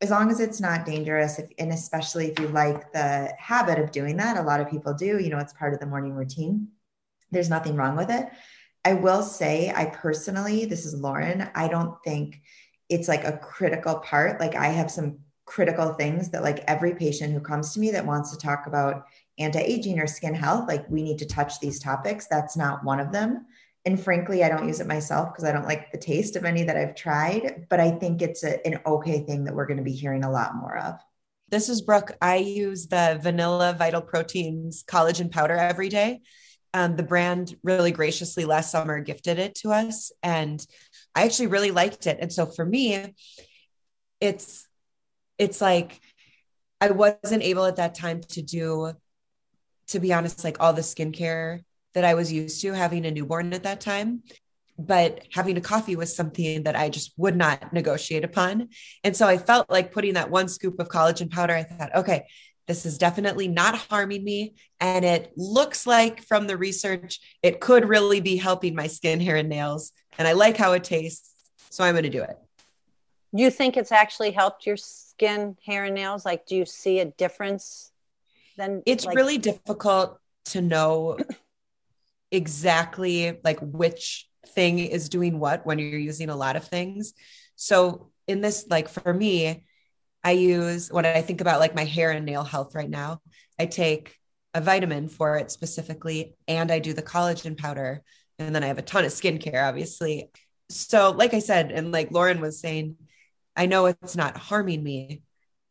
[0.00, 3.92] as long as it's not dangerous, if, and especially if you like the habit of
[3.92, 6.68] doing that, a lot of people do, you know, it's part of the morning routine.
[7.30, 8.28] There's nothing wrong with it.
[8.84, 12.42] I will say, I personally, this is Lauren, I don't think
[12.88, 14.40] it's like a critical part.
[14.40, 18.04] Like, I have some critical things that, like, every patient who comes to me that
[18.04, 19.06] wants to talk about
[19.38, 22.26] anti aging or skin health, like, we need to touch these topics.
[22.28, 23.46] That's not one of them
[23.84, 26.62] and frankly, I don't use it myself because I don't like the taste of any
[26.64, 29.82] that I've tried, but I think it's a, an okay thing that we're going to
[29.82, 30.94] be hearing a lot more of.
[31.48, 32.12] This is Brooke.
[32.22, 36.20] I use the vanilla vital proteins collagen powder every day.
[36.72, 40.64] Um, the brand really graciously last summer gifted it to us, and
[41.14, 42.18] I actually really liked it.
[42.20, 43.14] And so for me,
[44.20, 44.66] it's
[45.36, 46.00] it's like
[46.80, 48.92] I wasn't able at that time to do,
[49.92, 51.60] to be honest, like all the skincare
[51.94, 54.22] that I was used to having a newborn at that time.
[54.78, 58.70] But having a coffee was something that I just would not negotiate upon.
[59.04, 62.26] And so I felt like putting that one scoop of collagen powder, I thought, okay,
[62.66, 64.54] this is definitely not harming me.
[64.80, 69.36] And it looks like from the research, it could really be helping my skin, hair,
[69.36, 69.92] and nails.
[70.18, 71.30] And I like how it tastes.
[71.70, 72.38] So I'm going to do it.
[73.32, 76.24] You think it's actually helped your skin, hair, and nails?
[76.24, 77.91] Like, do you see a difference?
[78.56, 81.18] Then it's like- really difficult to know
[82.30, 87.14] exactly like which thing is doing what when you're using a lot of things.
[87.56, 89.64] So in this, like for me,
[90.24, 93.20] I use when I think about like my hair and nail health right now,
[93.58, 94.16] I take
[94.54, 98.02] a vitamin for it specifically, and I do the collagen powder.
[98.38, 100.30] And then I have a ton of skincare, obviously.
[100.68, 102.96] So, like I said, and like Lauren was saying,
[103.56, 105.22] I know it's not harming me,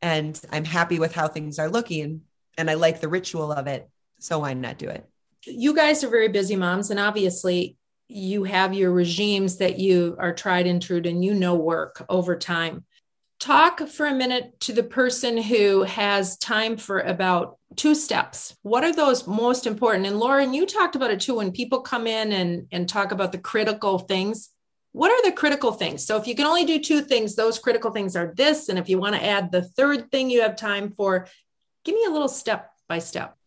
[0.01, 2.21] and I'm happy with how things are looking,
[2.61, 3.89] and I like the ritual of it.
[4.19, 5.05] So, why not do it?
[5.45, 10.33] you guys are very busy moms, and obviously you have your regimes that you are
[10.33, 12.85] tried and true and you know work over time.
[13.39, 18.55] Talk for a minute to the person who has time for about two steps.
[18.61, 20.05] What are those most important?
[20.05, 23.31] And Lauren, you talked about it too when people come in and, and talk about
[23.31, 24.49] the critical things.
[24.91, 26.05] What are the critical things?
[26.05, 28.67] So, if you can only do two things, those critical things are this.
[28.67, 31.27] And if you want to add the third thing you have time for,
[31.83, 33.37] give me a little step by step?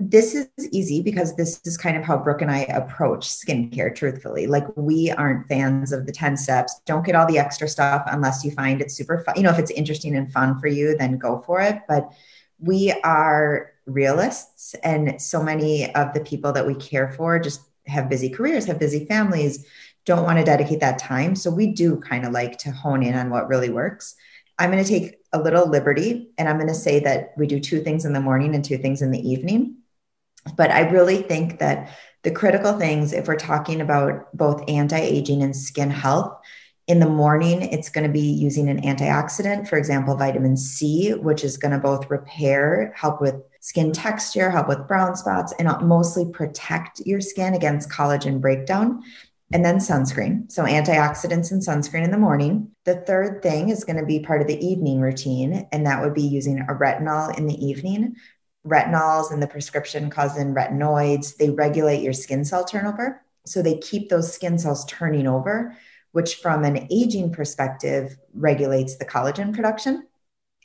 [0.00, 4.46] This is easy because this is kind of how Brooke and I approach skincare, truthfully.
[4.46, 6.80] Like we aren't fans of the 10 steps.
[6.86, 9.34] Don't get all the extra stuff unless you find it super fun.
[9.36, 11.82] You know, if it's interesting and fun for you, then go for it.
[11.86, 12.10] But
[12.58, 18.08] we are realists and so many of the people that we care for just have
[18.08, 19.66] busy careers, have busy families,
[20.06, 21.36] don't want to dedicate that time.
[21.36, 24.14] So we do kind of like to hone in on what really works.
[24.58, 27.60] I'm going to take a little liberty and I'm going to say that we do
[27.60, 29.76] two things in the morning and two things in the evening.
[30.56, 35.42] But I really think that the critical things, if we're talking about both anti aging
[35.42, 36.38] and skin health,
[36.86, 41.42] in the morning, it's going to be using an antioxidant, for example, vitamin C, which
[41.42, 46.30] is going to both repair, help with skin texture, help with brown spots, and mostly
[46.30, 49.02] protect your skin against collagen breakdown.
[49.52, 50.50] And then sunscreen.
[50.50, 52.72] So, antioxidants and sunscreen in the morning.
[52.84, 56.14] The third thing is going to be part of the evening routine, and that would
[56.14, 58.16] be using a retinol in the evening.
[58.66, 63.22] Retinols and the prescription cousin retinoids, they regulate your skin cell turnover.
[63.46, 65.76] So, they keep those skin cells turning over
[66.16, 70.06] which from an aging perspective regulates the collagen production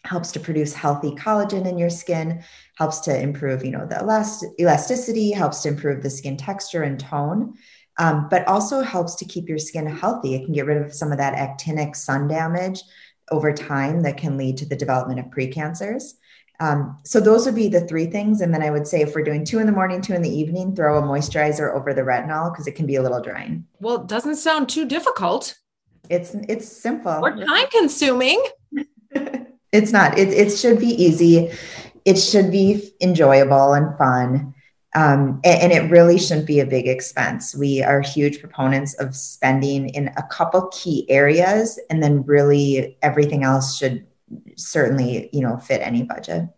[0.06, 2.41] helps to produce healthy collagen in your skin
[2.78, 7.02] helps to improve you know the elast- elasticity helps to improve the skin texture and
[7.02, 7.54] tone
[7.97, 11.12] um, but also helps to keep your skin healthy it can get rid of some
[11.12, 12.82] of that actinic sun damage
[13.32, 16.13] over time that can lead to the development of precancers
[16.62, 18.39] um, so those would be the three things.
[18.39, 20.30] And then I would say if we're doing two in the morning, two in the
[20.30, 23.65] evening, throw a moisturizer over the retinol because it can be a little drying.
[23.80, 25.58] Well, it doesn't sound too difficult.
[26.08, 27.19] It's it's simple.
[27.19, 28.43] Or time consuming.
[29.71, 30.19] it's not.
[30.19, 31.51] It it should be easy.
[32.06, 34.54] It should be enjoyable and fun.
[34.93, 37.56] Um, and, and, it really shouldn't be a big expense.
[37.56, 43.43] We are huge proponents of spending in a couple key areas, and then really everything
[43.43, 44.06] else should
[44.58, 46.49] certainly, you know, fit any budget.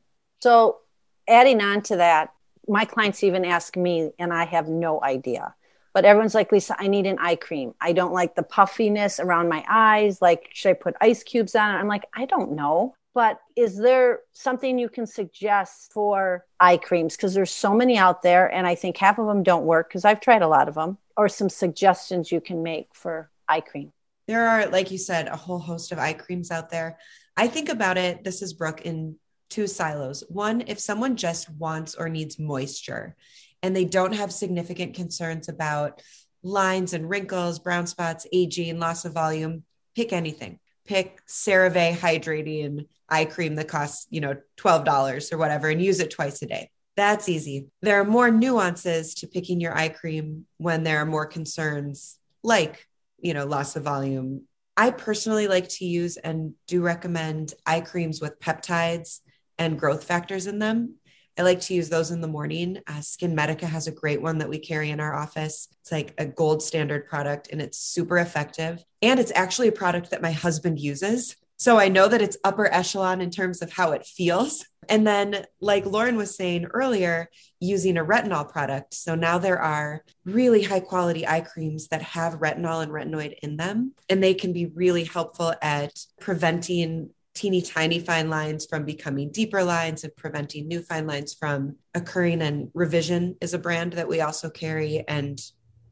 [0.42, 0.80] So
[1.28, 2.34] adding on to that,
[2.68, 5.54] my clients even ask me, and I have no idea.
[5.94, 7.76] But everyone's like, Lisa, I need an eye cream.
[7.80, 10.22] I don't like the puffiness around my eyes.
[10.22, 11.78] Like, should I put ice cubes on it?
[11.78, 12.96] I'm like, I don't know.
[13.14, 17.16] But is there something you can suggest for eye creams?
[17.16, 20.04] Because there's so many out there, and I think half of them don't work because
[20.04, 20.98] I've tried a lot of them.
[21.16, 23.94] Or some suggestions you can make for eye cream?
[24.28, 26.98] There are, like you said, a whole host of eye creams out there.
[27.38, 29.18] I think about it, this is Brooke, in
[29.50, 30.24] two silos.
[30.30, 33.16] One, if someone just wants or needs moisture
[33.62, 36.02] and they don't have significant concerns about
[36.42, 39.64] lines and wrinkles, brown spots, aging, loss of volume,
[39.96, 40.60] pick anything.
[40.86, 46.12] Pick CeraVe hydrating eye cream that costs, you know, $12 or whatever and use it
[46.12, 46.70] twice a day.
[46.96, 47.68] That's easy.
[47.82, 52.88] There are more nuances to picking your eye cream when there are more concerns like,
[53.20, 54.44] you know, loss of volume,
[54.76, 59.20] I personally like to use and do recommend eye creams with peptides
[59.58, 60.96] and growth factors in them.
[61.38, 62.80] I like to use those in the morning.
[62.88, 65.68] Uh, SkinMedica has a great one that we carry in our office.
[65.82, 68.84] It's like a gold standard product and it's super effective.
[69.02, 71.36] And it's actually a product that my husband uses.
[71.58, 74.66] So I know that it's upper echelon in terms of how it feels.
[74.90, 78.94] And then, like Lauren was saying earlier, using a retinol product.
[78.94, 83.56] So now there are really high quality eye creams that have retinol and retinoid in
[83.56, 89.32] them, and they can be really helpful at preventing teeny tiny fine lines from becoming
[89.32, 92.42] deeper lines and preventing new fine lines from occurring.
[92.42, 95.40] And Revision is a brand that we also carry and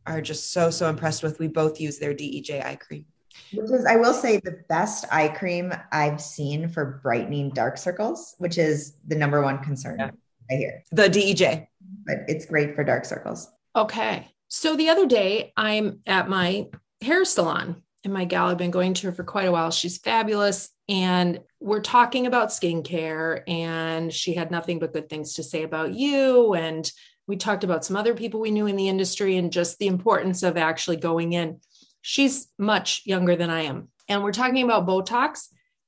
[0.06, 1.40] are just so, so impressed with.
[1.40, 3.06] We both use their DEJ eye cream.
[3.54, 8.36] Which is, I will say, the best eye cream I've seen for brightening dark circles,
[8.38, 10.12] which is the number one concern yeah.
[10.50, 10.84] I hear.
[10.92, 11.68] The DEJ.
[12.06, 13.50] But it's great for dark circles.
[13.76, 14.28] Okay.
[14.50, 16.68] So the other day, I'm at my
[17.02, 19.72] hair salon, and my gal, I've been going to her for quite a while.
[19.72, 20.70] She's fabulous.
[20.92, 25.94] And we're talking about skincare, and she had nothing but good things to say about
[25.94, 26.54] you.
[26.54, 26.92] And
[27.28, 30.44] we talked about some other people we knew in the industry and just the importance
[30.44, 31.62] of actually going in.
[32.02, 33.88] She's much younger than I am.
[34.10, 35.48] And we're talking about Botox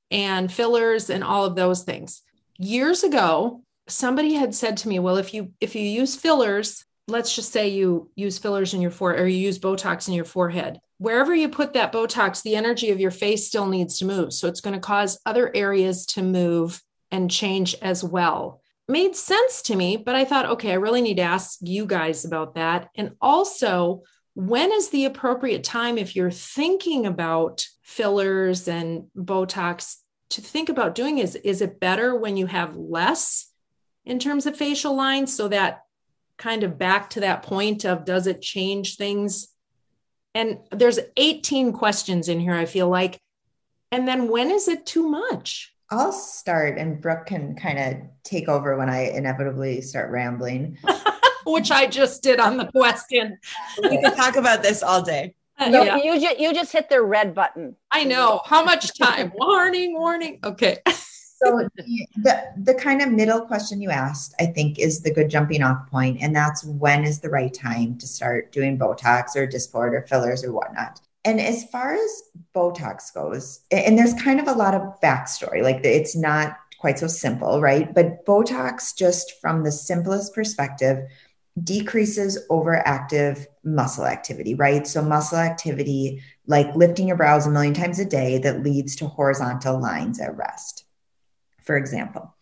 [0.09, 2.21] and fillers and all of those things.
[2.57, 7.35] Years ago, somebody had said to me, well, if you if you use fillers, let's
[7.35, 10.79] just say you use fillers in your forehead or you use Botox in your forehead,
[10.97, 14.33] wherever you put that Botox, the energy of your face still needs to move.
[14.33, 18.61] So it's going to cause other areas to move and change as well.
[18.87, 22.25] Made sense to me, but I thought, okay, I really need to ask you guys
[22.25, 22.89] about that.
[22.95, 24.03] And also,
[24.35, 29.97] when is the appropriate time if you're thinking about fillers and Botox
[30.31, 33.51] to think about doing is is it better when you have less
[34.05, 35.81] in terms of facial lines so that
[36.37, 39.49] kind of back to that point of does it change things
[40.35, 43.19] and there's 18 questions in here i feel like
[43.91, 48.47] and then when is it too much i'll start and brooke can kind of take
[48.47, 50.77] over when i inevitably start rambling
[51.45, 53.37] which I just did on the question.
[53.81, 55.35] We can talk about this all day.
[55.57, 55.97] Uh, no, yeah.
[55.97, 57.75] you, just, you just hit the red button.
[57.91, 58.41] I know.
[58.45, 59.31] How much time?
[59.35, 60.39] warning, warning.
[60.43, 60.79] Okay.
[61.45, 65.63] So the, the kind of middle question you asked, I think, is the good jumping
[65.63, 69.93] off point, and that's when is the right time to start doing Botox or Dysport
[69.93, 71.01] or fillers or whatnot.
[71.25, 75.83] And as far as Botox goes, and there's kind of a lot of backstory, like
[75.83, 77.93] it's not quite so simple, right?
[77.93, 81.07] But Botox, just from the simplest perspective,
[81.63, 84.85] decreases overactive muscle activity, right?
[84.85, 89.07] So, muscle activity like lifting your brows a million times a day that leads to
[89.07, 90.82] horizontal lines at rest,
[91.63, 92.35] for example.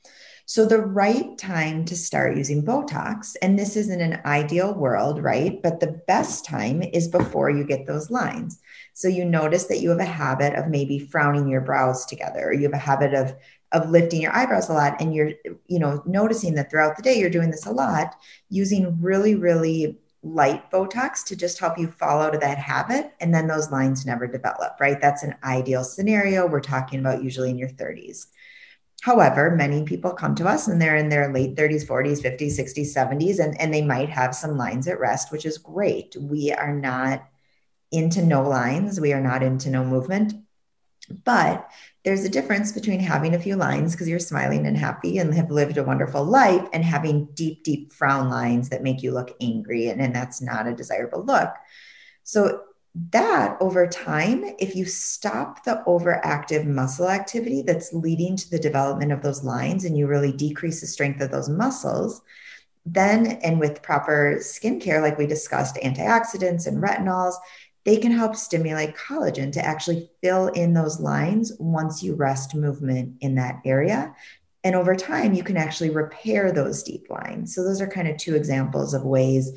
[0.45, 5.61] So, the right time to start using Botox, and this isn't an ideal world, right?
[5.61, 8.59] But the best time is before you get those lines.
[8.93, 12.53] So, you notice that you have a habit of maybe frowning your brows together, or
[12.53, 13.33] you have a habit of
[13.71, 15.31] of lifting your eyebrows a lot and you're
[15.67, 18.15] you know noticing that throughout the day you're doing this a lot
[18.49, 23.33] using really really light botox to just help you fall out of that habit and
[23.33, 27.57] then those lines never develop right that's an ideal scenario we're talking about usually in
[27.57, 28.27] your 30s
[29.01, 32.95] however many people come to us and they're in their late 30s 40s 50s 60s
[32.95, 36.73] 70s and, and they might have some lines at rest which is great we are
[36.73, 37.27] not
[37.91, 40.33] into no lines we are not into no movement
[41.23, 41.69] but
[42.03, 45.51] there's a difference between having a few lines because you're smiling and happy and have
[45.51, 49.87] lived a wonderful life and having deep, deep frown lines that make you look angry.
[49.87, 51.49] And, and that's not a desirable look.
[52.23, 52.63] So,
[53.11, 59.13] that over time, if you stop the overactive muscle activity that's leading to the development
[59.13, 62.21] of those lines and you really decrease the strength of those muscles,
[62.85, 67.35] then, and with proper skincare, like we discussed, antioxidants and retinols,
[67.85, 73.15] they can help stimulate collagen to actually fill in those lines once you rest movement
[73.21, 74.13] in that area.
[74.63, 77.55] And over time, you can actually repair those deep lines.
[77.55, 79.51] So, those are kind of two examples of ways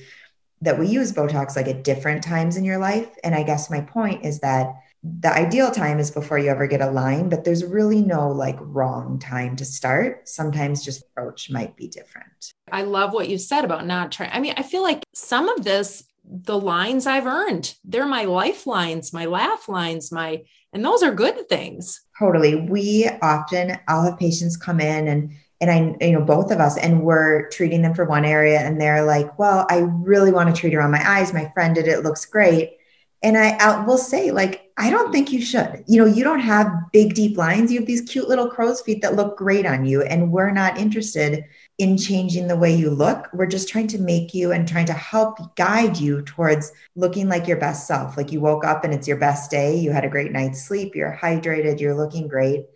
[0.61, 3.09] that we use Botox like at different times in your life.
[3.23, 6.81] And I guess my point is that the ideal time is before you ever get
[6.81, 10.29] a line, but there's really no like wrong time to start.
[10.29, 12.55] Sometimes just approach might be different.
[12.73, 14.31] I love what you said about not trying.
[14.33, 17.75] I mean, I feel like some of this the lines I've earned.
[17.85, 22.01] They're my lifelines, my laugh lines, my, and those are good things.
[22.19, 22.55] Totally.
[22.55, 26.77] We often, I'll have patients come in and, and I, you know, both of us,
[26.77, 30.61] and we're treating them for one area and they're like, well, I really want to
[30.61, 31.33] treat around my eyes.
[31.33, 32.77] My friend did it, looks great.
[33.23, 35.83] And I, I will say, like, I don't think you should.
[35.87, 37.73] You know, you don't have big, deep lines.
[37.73, 40.03] You have these cute little crow's feet that look great on you.
[40.03, 41.43] And we're not interested
[41.79, 43.31] in changing the way you look.
[43.33, 47.49] We're just trying to make you and trying to help guide you towards looking like
[47.49, 48.19] your best self.
[48.19, 50.95] Like you woke up and it's your best day, you had a great night's sleep,
[50.95, 52.67] you're hydrated, you're looking great.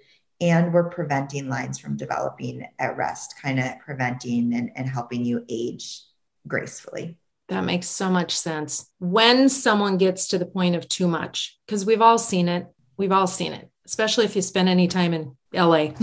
[0.41, 5.45] And we're preventing lines from developing at rest, kind of preventing and, and helping you
[5.49, 6.03] age
[6.47, 7.17] gracefully.
[7.49, 8.91] That makes so much sense.
[8.99, 12.67] When someone gets to the point of too much, because we've all seen it,
[12.97, 15.89] we've all seen it, especially if you spend any time in LA.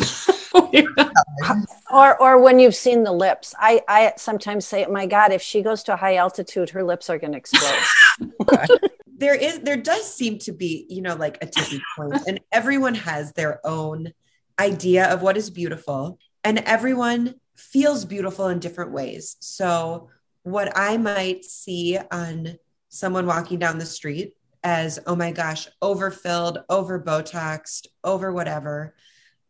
[1.94, 5.62] or or when you've seen the lips i i sometimes say my god if she
[5.62, 8.80] goes to a high altitude her lips are going to explode
[9.18, 12.96] there is there does seem to be you know like a tipping point and everyone
[12.96, 14.12] has their own
[14.60, 20.10] idea of what is beautiful and everyone feels beautiful in different ways so
[20.44, 22.58] what i might see on
[22.90, 24.34] someone walking down the street
[24.64, 28.96] as oh my gosh overfilled over botoxed over whatever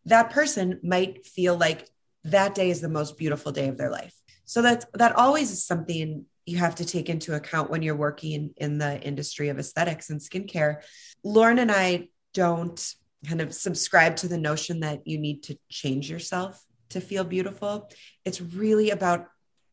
[0.05, 1.89] that person might feel like
[2.25, 4.15] that day is the most beautiful day of their life.
[4.45, 8.53] So that that always is something you have to take into account when you're working
[8.57, 10.81] in the industry of aesthetics and skincare.
[11.23, 12.95] Lauren and I don't
[13.27, 17.89] kind of subscribe to the notion that you need to change yourself to feel beautiful.
[18.23, 19.27] It's really about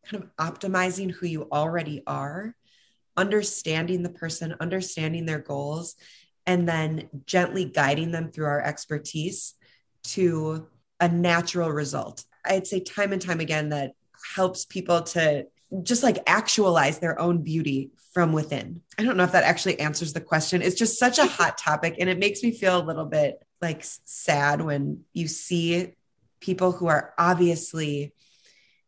[0.05, 2.55] kind of optimizing who you already are,
[3.15, 5.95] understanding the person, understanding their goals,
[6.45, 9.53] and then gently guiding them through our expertise
[10.03, 10.67] to
[10.99, 12.25] a natural result.
[12.45, 13.91] I'd say time and time again that
[14.35, 15.45] helps people to
[15.81, 18.81] just like actualize their own beauty from within.
[18.97, 20.61] I don't know if that actually answers the question.
[20.61, 23.81] It's just such a hot topic and it makes me feel a little bit like
[23.81, 25.93] sad when you see
[26.39, 28.13] people who are obviously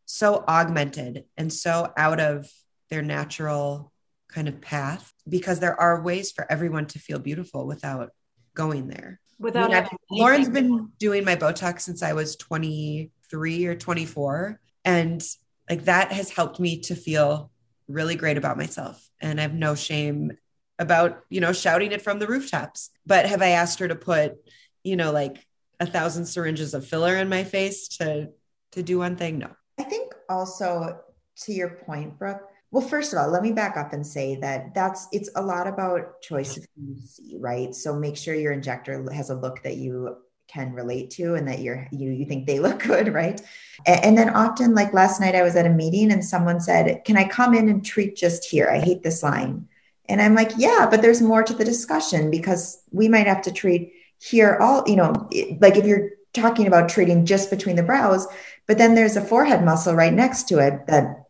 [0.05, 2.47] so augmented and so out of
[2.89, 3.91] their natural
[4.27, 8.11] kind of path because there are ways for everyone to feel beautiful without
[8.53, 13.75] going there without I mean, Lauren's been doing my Botox since I was 23 or
[13.75, 14.59] 24.
[14.83, 15.23] And
[15.69, 17.51] like that has helped me to feel
[17.87, 19.09] really great about myself.
[19.21, 20.31] And I have no shame
[20.79, 22.89] about, you know, shouting it from the rooftops.
[23.05, 24.35] But have I asked her to put,
[24.83, 25.45] you know, like
[25.79, 28.29] a thousand syringes of filler in my face to
[28.71, 29.39] to do one thing?
[29.39, 29.49] No.
[29.79, 30.99] I think also
[31.43, 32.41] to your point, Brooke,
[32.71, 35.67] well, first of all, let me back up and say that that's it's a lot
[35.67, 37.73] about choice of who you see, right?
[37.73, 40.17] So make sure your injector has a look that you
[40.55, 43.41] can relate to and that you're you you think they look good right?
[43.85, 47.03] And, and then often like last night i was at a meeting and someone said
[47.05, 48.69] can i come in and treat just here?
[48.69, 49.67] I hate this line.
[50.07, 53.51] And i'm like yeah but there's more to the discussion because we might have to
[53.51, 55.11] treat here all you know
[55.59, 58.27] like if you're talking about treating just between the brows
[58.67, 61.25] but then there's a forehead muscle right next to it that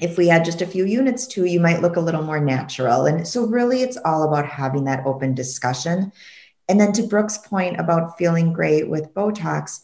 [0.00, 3.06] if we add just a few units to you might look a little more natural.
[3.06, 6.12] And so really it's all about having that open discussion
[6.68, 9.80] and then to Brooke's point about feeling great with Botox,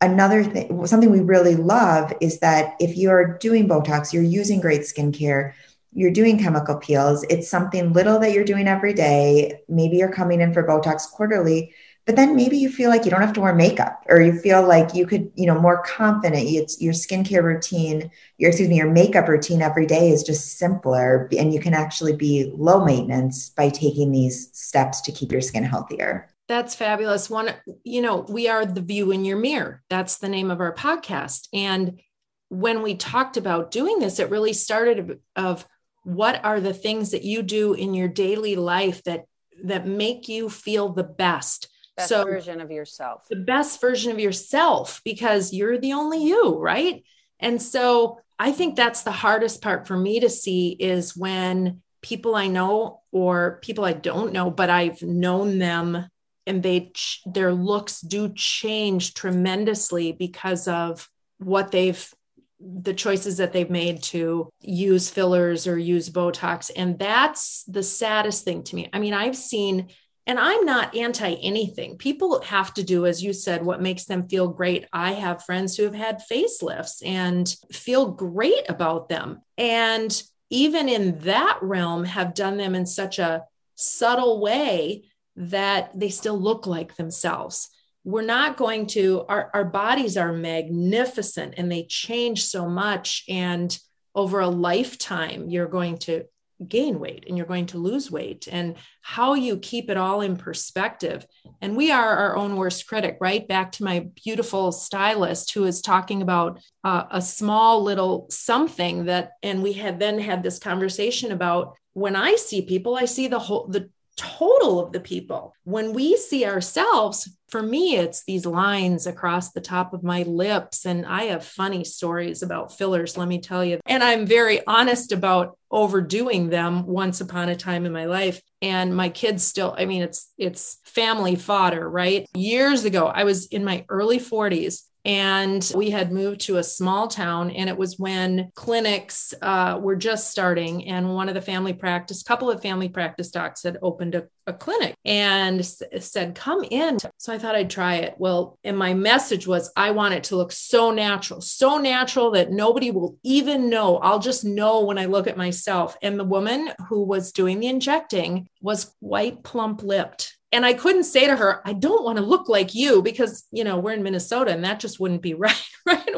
[0.00, 4.82] another thing, something we really love is that if you're doing Botox, you're using great
[4.82, 5.52] skincare,
[5.92, 9.60] you're doing chemical peels, it's something little that you're doing every day.
[9.68, 11.74] Maybe you're coming in for Botox quarterly
[12.08, 14.66] but then maybe you feel like you don't have to wear makeup or you feel
[14.66, 16.42] like you could you know more confident.
[16.48, 21.28] It's your skincare routine your excuse me your makeup routine every day is just simpler
[21.36, 25.64] and you can actually be low maintenance by taking these steps to keep your skin
[25.64, 26.30] healthier.
[26.48, 27.28] That's fabulous.
[27.28, 27.54] One
[27.84, 29.82] you know we are the view in your mirror.
[29.90, 31.48] That's the name of our podcast.
[31.52, 32.00] And
[32.48, 35.66] when we talked about doing this it really started of
[36.04, 39.26] what are the things that you do in your daily life that
[39.64, 41.68] that make you feel the best
[41.98, 43.26] best so version of yourself.
[43.28, 47.04] the best version of yourself because you're the only you right?
[47.40, 52.34] And so i think that's the hardest part for me to see is when people
[52.36, 56.06] i know or people i don't know but i've known them
[56.46, 56.92] and they
[57.26, 62.12] their looks do change tremendously because of what they've
[62.60, 66.72] the choices that they've made to use fillers or use botox.
[66.74, 68.88] And that's the saddest thing to me.
[68.92, 69.88] I mean i've seen
[70.28, 71.96] and I'm not anti anything.
[71.96, 74.86] People have to do, as you said, what makes them feel great.
[74.92, 79.40] I have friends who have had facelifts and feel great about them.
[79.56, 85.04] And even in that realm, have done them in such a subtle way
[85.36, 87.70] that they still look like themselves.
[88.04, 93.24] We're not going to, our, our bodies are magnificent and they change so much.
[93.28, 93.76] And
[94.14, 96.24] over a lifetime, you're going to
[96.66, 100.36] gain weight and you're going to lose weight and how you keep it all in
[100.36, 101.26] perspective.
[101.60, 103.46] And we are our own worst critic right?
[103.46, 109.32] Back to my beautiful stylist who is talking about uh, a small little something that
[109.42, 113.38] and we had then had this conversation about when i see people i see the
[113.38, 115.54] whole the total of the people.
[115.64, 120.84] When we see ourselves, for me, it's these lines across the top of my lips.
[120.84, 123.80] And I have funny stories about fillers, let me tell you.
[123.86, 128.42] And I'm very honest about overdoing them once upon a time in my life.
[128.60, 132.26] And my kids still, I mean, it's it's family fodder, right?
[132.34, 137.08] Years ago, I was in my early 40s and we had moved to a small
[137.08, 141.72] town and it was when clinics uh, were just starting and one of the family
[141.72, 146.64] practice couple of family practice docs had opened a, a clinic and s- said come
[146.70, 146.98] in.
[147.18, 148.14] So i thought i'd try it.
[148.18, 152.50] Well and my message was i want it to look so natural so natural that
[152.50, 153.98] nobody will even know.
[153.98, 155.96] I'll just know when i look at myself.
[156.02, 161.04] And the woman who was doing the injecting was white plump lipped and I couldn't
[161.04, 164.02] say to her, I don't want to look like you because, you know, we're in
[164.02, 165.54] Minnesota and that just wouldn't be right.
[165.86, 166.08] Right.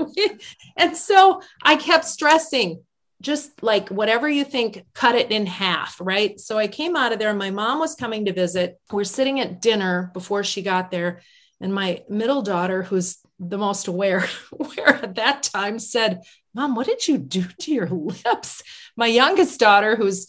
[0.76, 2.83] and so I kept stressing,
[3.20, 5.97] just like whatever you think, cut it in half.
[6.01, 6.39] Right.
[6.41, 7.33] So I came out of there.
[7.35, 8.81] My mom was coming to visit.
[8.91, 11.22] We're sitting at dinner before she got there.
[11.61, 14.26] And my middle daughter, who's the most aware,
[14.59, 16.22] aware at that time, said,
[16.55, 17.89] Mom, what did you do to your
[18.24, 18.62] lips?
[18.97, 20.26] My youngest daughter, who's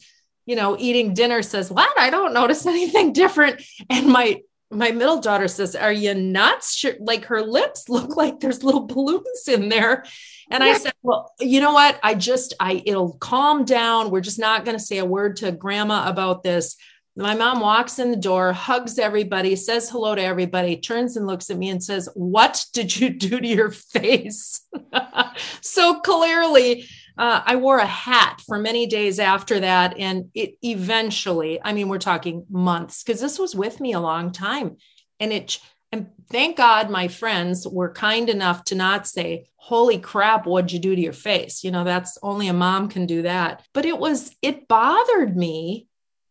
[0.51, 1.97] you know, eating dinner says, What?
[1.97, 3.63] I don't notice anything different.
[3.89, 6.83] And my my middle daughter says, Are you nuts?
[6.99, 10.03] Like her lips look like there's little balloons in there.
[10.49, 12.01] And I said, Well, you know what?
[12.03, 14.11] I just, I, it'll calm down.
[14.11, 16.75] We're just not going to say a word to grandma about this.
[17.15, 21.49] My mom walks in the door, hugs everybody, says hello to everybody, turns and looks
[21.49, 24.67] at me and says, What did you do to your face?
[25.61, 29.97] so clearly, uh, I wore a hat for many days after that.
[29.97, 34.31] And it eventually, I mean, we're talking months, because this was with me a long
[34.31, 34.77] time.
[35.19, 35.59] And it,
[35.91, 40.79] and thank God my friends were kind enough to not say, Holy crap, what'd you
[40.79, 41.63] do to your face?
[41.63, 43.63] You know, that's only a mom can do that.
[43.73, 45.87] But it was, it bothered me.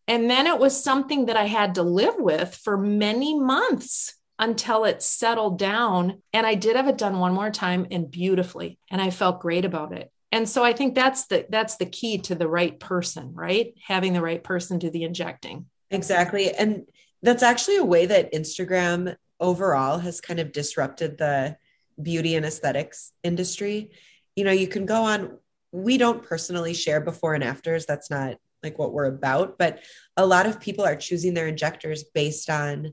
[0.08, 4.84] And then it was something that I had to live with for many months until
[4.84, 6.22] it settled down.
[6.32, 8.78] And I did have it done one more time and beautifully.
[8.90, 12.18] And I felt great about it and so i think that's the that's the key
[12.18, 13.74] to the right person right?
[13.86, 15.66] Having the right person do the injecting.
[15.90, 16.52] Exactly.
[16.52, 16.86] And
[17.22, 21.56] that's actually a way that instagram overall has kind of disrupted the
[22.00, 23.90] beauty and aesthetics industry.
[24.36, 25.38] You know you can go on
[25.72, 27.86] we don't personally share before and afters.
[27.86, 29.80] That's not like what we're about but
[30.16, 32.92] a lot of people are choosing their injectors based on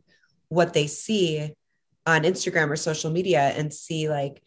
[0.50, 1.54] what they see
[2.06, 4.42] on Instagram or social media and see like,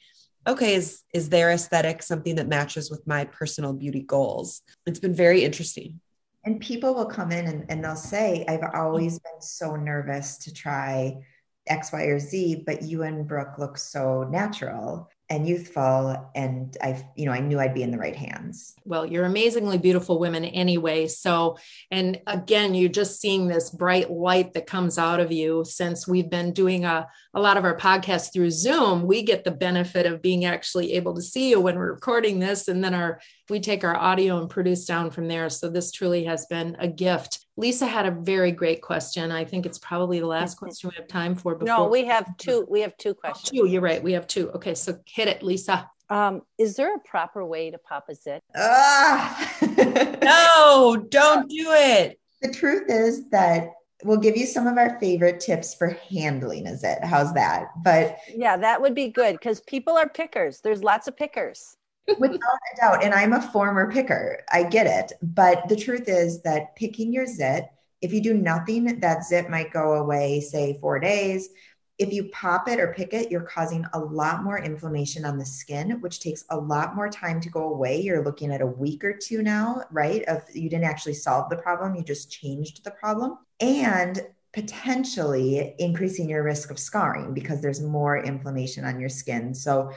[0.46, 4.62] okay, is is their aesthetic something that matches with my personal beauty goals?
[4.86, 6.00] It's been very interesting.
[6.44, 9.34] And people will come in and, and they'll say, I've always mm-hmm.
[9.34, 11.18] been so nervous to try
[11.66, 17.02] X, Y, or Z, but you and Brooke look so natural and youthful and i
[17.14, 18.74] you know i knew i'd be in the right hands.
[18.84, 21.06] Well you're amazingly beautiful women anyway.
[21.06, 21.56] So
[21.90, 25.64] and again you're just seeing this bright light that comes out of you.
[25.64, 29.50] Since we've been doing a, a lot of our podcasts through zoom we get the
[29.50, 33.20] benefit of being actually able to see you when we're recording this and then our
[33.50, 35.50] we take our audio and produce down from there.
[35.50, 37.44] So this truly has been a gift.
[37.56, 39.30] Lisa had a very great question.
[39.30, 41.54] I think it's probably the last question we have time for.
[41.54, 42.66] Before no, we have two.
[42.70, 43.50] We have two questions.
[43.60, 43.70] Oh, two.
[43.70, 44.02] You're right.
[44.02, 44.50] We have two.
[44.52, 45.90] Okay, so hit it, Lisa.
[46.08, 48.42] Um, is there a proper way to pop a zit?
[48.56, 49.52] Ah!
[50.22, 52.18] no, don't do it.
[52.42, 53.70] The truth is that
[54.04, 57.04] we'll give you some of our favorite tips for handling a zit.
[57.04, 57.66] How's that?
[57.84, 60.60] But yeah, that would be good because people are pickers.
[60.60, 61.76] There's lots of pickers.
[62.18, 63.04] Without a doubt.
[63.04, 64.42] And I'm a former picker.
[64.50, 65.16] I get it.
[65.22, 67.68] But the truth is that picking your zit,
[68.00, 71.50] if you do nothing, that zit might go away, say four days.
[71.98, 75.44] If you pop it or pick it, you're causing a lot more inflammation on the
[75.44, 78.00] skin, which takes a lot more time to go away.
[78.00, 80.24] You're looking at a week or two now, right?
[80.24, 83.36] Of you didn't actually solve the problem, you just changed the problem.
[83.60, 89.54] And potentially increasing your risk of scarring because there's more inflammation on your skin.
[89.54, 89.92] So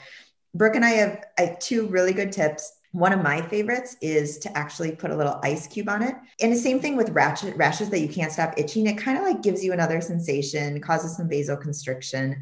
[0.55, 0.91] Brooke and I
[1.39, 2.73] have two really good tips.
[2.91, 6.13] One of my favorites is to actually put a little ice cube on it.
[6.41, 8.85] And the same thing with rashes, rashes that you can't stop itching.
[8.85, 12.39] It kind of like gives you another sensation, causes some vasoconstriction.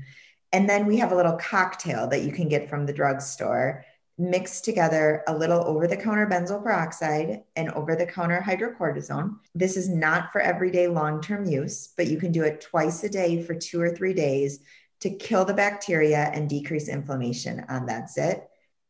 [0.51, 3.85] And then we have a little cocktail that you can get from the drugstore.
[4.17, 9.37] Mix together a little over the counter benzoyl peroxide and over the counter hydrocortisone.
[9.55, 13.09] This is not for everyday long term use, but you can do it twice a
[13.09, 14.59] day for two or three days
[15.01, 18.47] to kill the bacteria and decrease inflammation on that zit.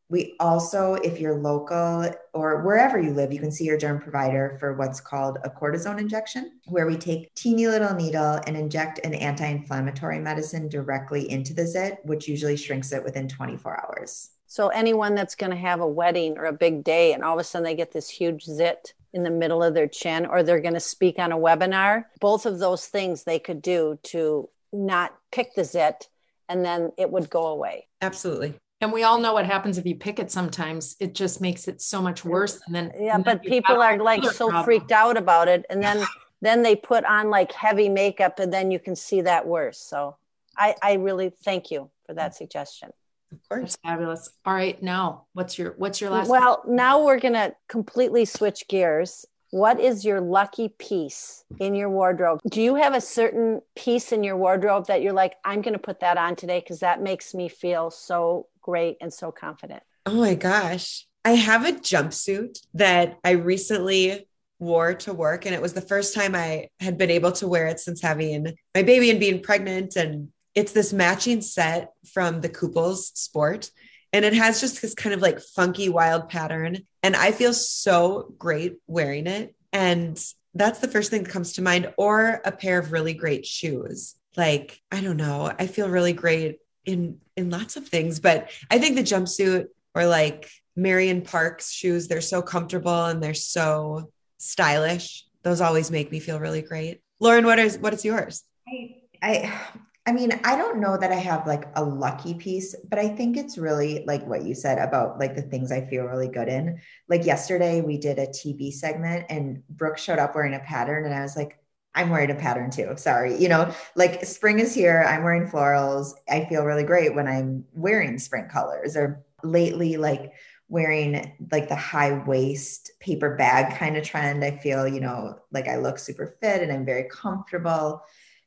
[0.10, 4.58] We also, if you're local or wherever you live, you can see your derm provider
[4.60, 9.14] for what's called a cortisone injection, where we take teeny little needle and inject an
[9.14, 14.32] anti-inflammatory medicine directly into the zit, which usually shrinks it within 24 hours.
[14.48, 17.40] So anyone that's going to have a wedding or a big day and all of
[17.40, 20.60] a sudden they get this huge zit in the middle of their chin or they're
[20.60, 25.16] going to speak on a webinar, both of those things they could do to not
[25.32, 26.08] pick the zit
[26.50, 27.88] and then it would go away.
[28.02, 28.54] Absolutely.
[28.82, 30.96] And we all know what happens if you pick it sometimes.
[31.00, 32.60] It just makes it so much worse.
[32.66, 34.66] And then Yeah, and then but people are like so problem.
[34.66, 35.66] freaked out about it.
[35.70, 36.04] And then
[36.42, 39.78] then they put on like heavy makeup and then you can see that worse.
[39.80, 40.18] So
[40.58, 42.90] I, I really thank you for that suggestion.
[43.32, 43.62] Of course.
[43.62, 44.30] That's fabulous.
[44.46, 44.82] All right.
[44.82, 46.76] Now what's your what's your last well question?
[46.76, 52.40] now we're gonna completely switch gears what is your lucky piece in your wardrobe?
[52.50, 55.80] Do you have a certain piece in your wardrobe that you're like, I'm going to
[55.80, 59.84] put that on today because that makes me feel so great and so confident?
[60.06, 61.06] Oh my gosh.
[61.24, 64.28] I have a jumpsuit that I recently
[64.58, 65.46] wore to work.
[65.46, 68.56] And it was the first time I had been able to wear it since having
[68.74, 69.98] my baby and being pregnant.
[69.98, 73.70] And it's this matching set from the Kooples Sport
[74.14, 76.80] and it has just this kind of like funky wild pattern.
[77.04, 79.56] And i feel so great wearing it.
[79.74, 80.22] And
[80.54, 81.94] that's the first thing that comes to mind.
[81.98, 84.16] Or a pair of really great shoes.
[84.36, 85.52] Like i don't know.
[85.58, 88.20] I feel really great in in lots of things.
[88.20, 93.34] But i think the jumpsuit or like marion parks shoes they're so comfortable and they're
[93.34, 95.26] so stylish.
[95.44, 97.02] Those always make me feel really great.
[97.20, 98.44] Lauren what is what is yours?
[98.68, 99.62] I, I
[100.08, 103.38] I mean, I don't know that I have like a lucky piece, but I think
[103.38, 106.80] it's really like what you said about like the things I feel really good in.
[107.08, 111.14] Like yesterday, we did a TV segment and Brooke showed up wearing a pattern, and
[111.14, 111.60] I was like,
[111.94, 112.94] I'm wearing a pattern too.
[112.96, 113.38] Sorry.
[113.38, 115.04] You know, like spring is here.
[115.08, 116.14] I'm wearing florals.
[116.30, 120.32] I feel really great when I'm wearing spring colors or lately, like
[120.70, 124.44] wearing like the high waist paper bag kind of trend.
[124.44, 128.02] I feel, you know, like I look super fit and I'm very comfortable.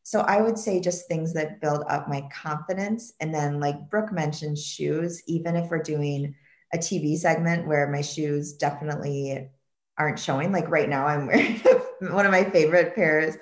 [0.04, 3.14] So I would say just things that build up my confidence.
[3.20, 6.34] And then, like Brooke mentioned, shoes, even if we're doing
[6.74, 9.48] a TV segment where my shoes definitely
[9.96, 10.52] aren't showing.
[10.52, 11.58] Like right now, I'm wearing
[12.00, 13.36] one of my favorite pairs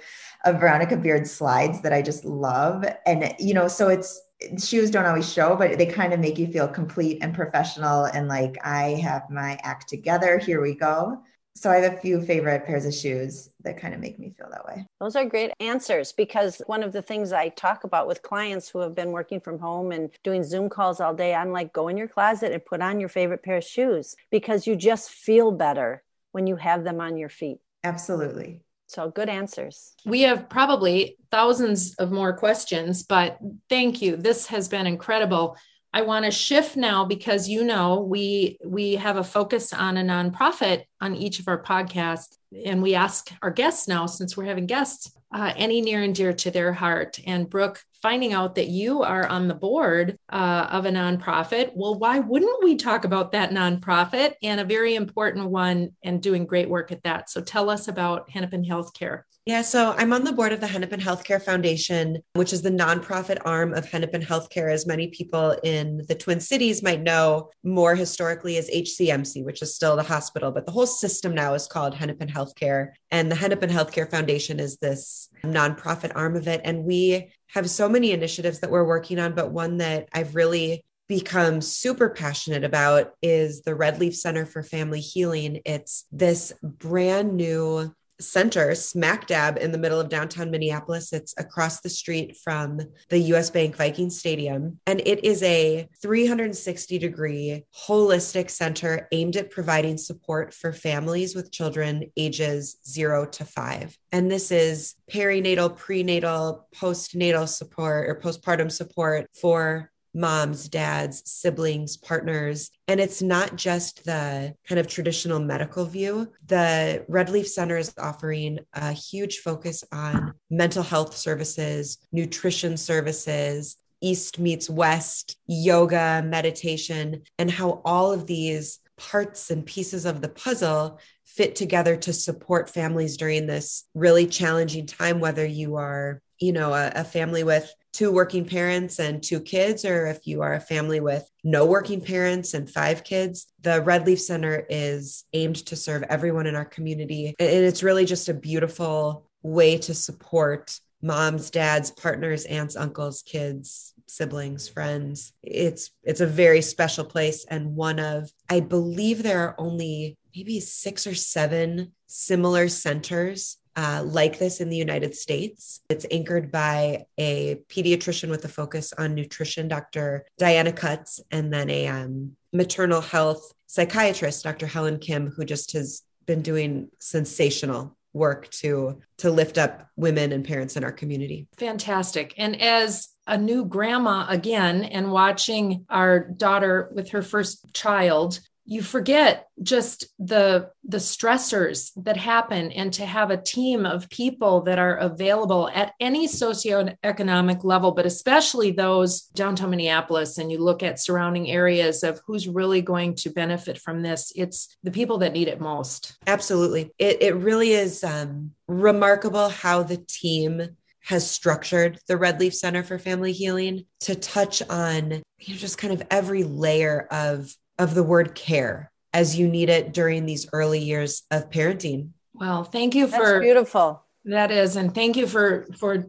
[0.44, 2.84] of Veronica Beard slides that I just love.
[3.06, 4.20] And, you know, so it's,
[4.58, 8.28] shoes don't always show, but they kind of make you feel complete and professional and
[8.28, 10.38] like I have my act together.
[10.38, 11.22] Here we go
[11.54, 14.48] so I have a few favorite pairs of shoes that kind of make me feel
[14.50, 14.86] that way.
[15.00, 18.80] Those are great answers because one of the things I talk about with clients who
[18.80, 21.96] have been working from home and doing Zoom calls all day, I'm like, go in
[21.96, 26.02] your closet and put on your favorite pair of shoes because you just feel better
[26.32, 27.58] when you have them on your feet.
[27.84, 28.62] Absolutely.
[28.86, 29.94] So good answers.
[30.04, 33.38] We have probably thousands of more questions, but
[33.68, 34.16] thank you.
[34.16, 35.56] This has been incredible.
[35.94, 40.02] I want to shift now because you know we we have a focus on a
[40.02, 44.66] nonprofit on each of our podcasts, and we ask our guests now since we're having
[44.66, 47.18] guests uh, any near and dear to their heart.
[47.26, 51.94] And Brooke, finding out that you are on the board uh, of a nonprofit, well,
[51.94, 56.68] why wouldn't we talk about that nonprofit and a very important one and doing great
[56.68, 57.30] work at that?
[57.30, 59.22] So tell us about Hennepin Healthcare.
[59.44, 63.38] Yeah, so I'm on the board of the Hennepin Healthcare Foundation, which is the nonprofit
[63.44, 68.56] arm of Hennepin Healthcare, as many people in the Twin Cities might know more historically
[68.56, 72.28] as HCMC, which is still the hospital, but the whole system now is called Hennepin
[72.28, 72.92] Healthcare.
[73.10, 76.60] And the Hennepin Healthcare Foundation is this nonprofit arm of it.
[76.62, 80.84] And we have so many initiatives that we're working on, but one that I've really
[81.08, 85.62] become super passionate about is the Redleaf Center for Family Healing.
[85.64, 91.12] It's this brand new center smack dab in the middle of downtown Minneapolis.
[91.12, 94.78] It's across the street from the US Bank Viking Stadium.
[94.86, 101.52] And it is a 360 degree holistic center aimed at providing support for families with
[101.52, 103.96] children ages zero to five.
[104.10, 112.70] And this is perinatal, prenatal, postnatal support or postpartum support for moms, dads, siblings, partners.
[112.88, 116.30] And it's not just the kind of traditional medical view.
[116.46, 124.38] The Redleaf Center is offering a huge focus on mental health services, nutrition services, East
[124.38, 130.98] meets West, yoga, meditation, and how all of these parts and pieces of the puzzle
[131.24, 136.74] fit together to support families during this really challenging time, whether you are, you know,
[136.74, 140.60] a, a family with two working parents and two kids, or if you are a
[140.60, 146.02] family with no working parents and five kids, the Redleaf Center is aimed to serve
[146.04, 147.34] everyone in our community.
[147.38, 153.92] And it's really just a beautiful way to support moms, dads, partners, aunts, uncles, kids,
[154.06, 155.32] siblings, friends.
[155.42, 160.60] It's it's a very special place and one of I believe there are only maybe
[160.60, 165.80] 6 or 7 similar centers uh, like this in the United States.
[165.88, 170.26] It's anchored by a pediatrician with a focus on nutrition, Dr.
[170.38, 174.66] Diana Cutts, and then a um, maternal health psychiatrist, Dr.
[174.66, 180.44] Helen Kim, who just has been doing sensational work to to lift up women and
[180.44, 181.46] parents in our community.
[181.56, 182.34] Fantastic.
[182.36, 188.82] And as a new grandma again and watching our daughter with her first child you
[188.82, 194.78] forget just the the stressors that happen and to have a team of people that
[194.78, 201.00] are available at any socioeconomic level but especially those downtown minneapolis and you look at
[201.00, 205.48] surrounding areas of who's really going to benefit from this it's the people that need
[205.48, 206.16] it most.
[206.26, 206.92] Absolutely.
[206.98, 212.98] It, it really is um, remarkable how the team has structured the Redleaf Center for
[212.98, 218.02] Family Healing to touch on you know, just kind of every layer of of the
[218.02, 222.10] word care as you need it during these early years of parenting.
[222.34, 224.04] Well, thank you That's for beautiful.
[224.24, 226.06] That is, and thank you for for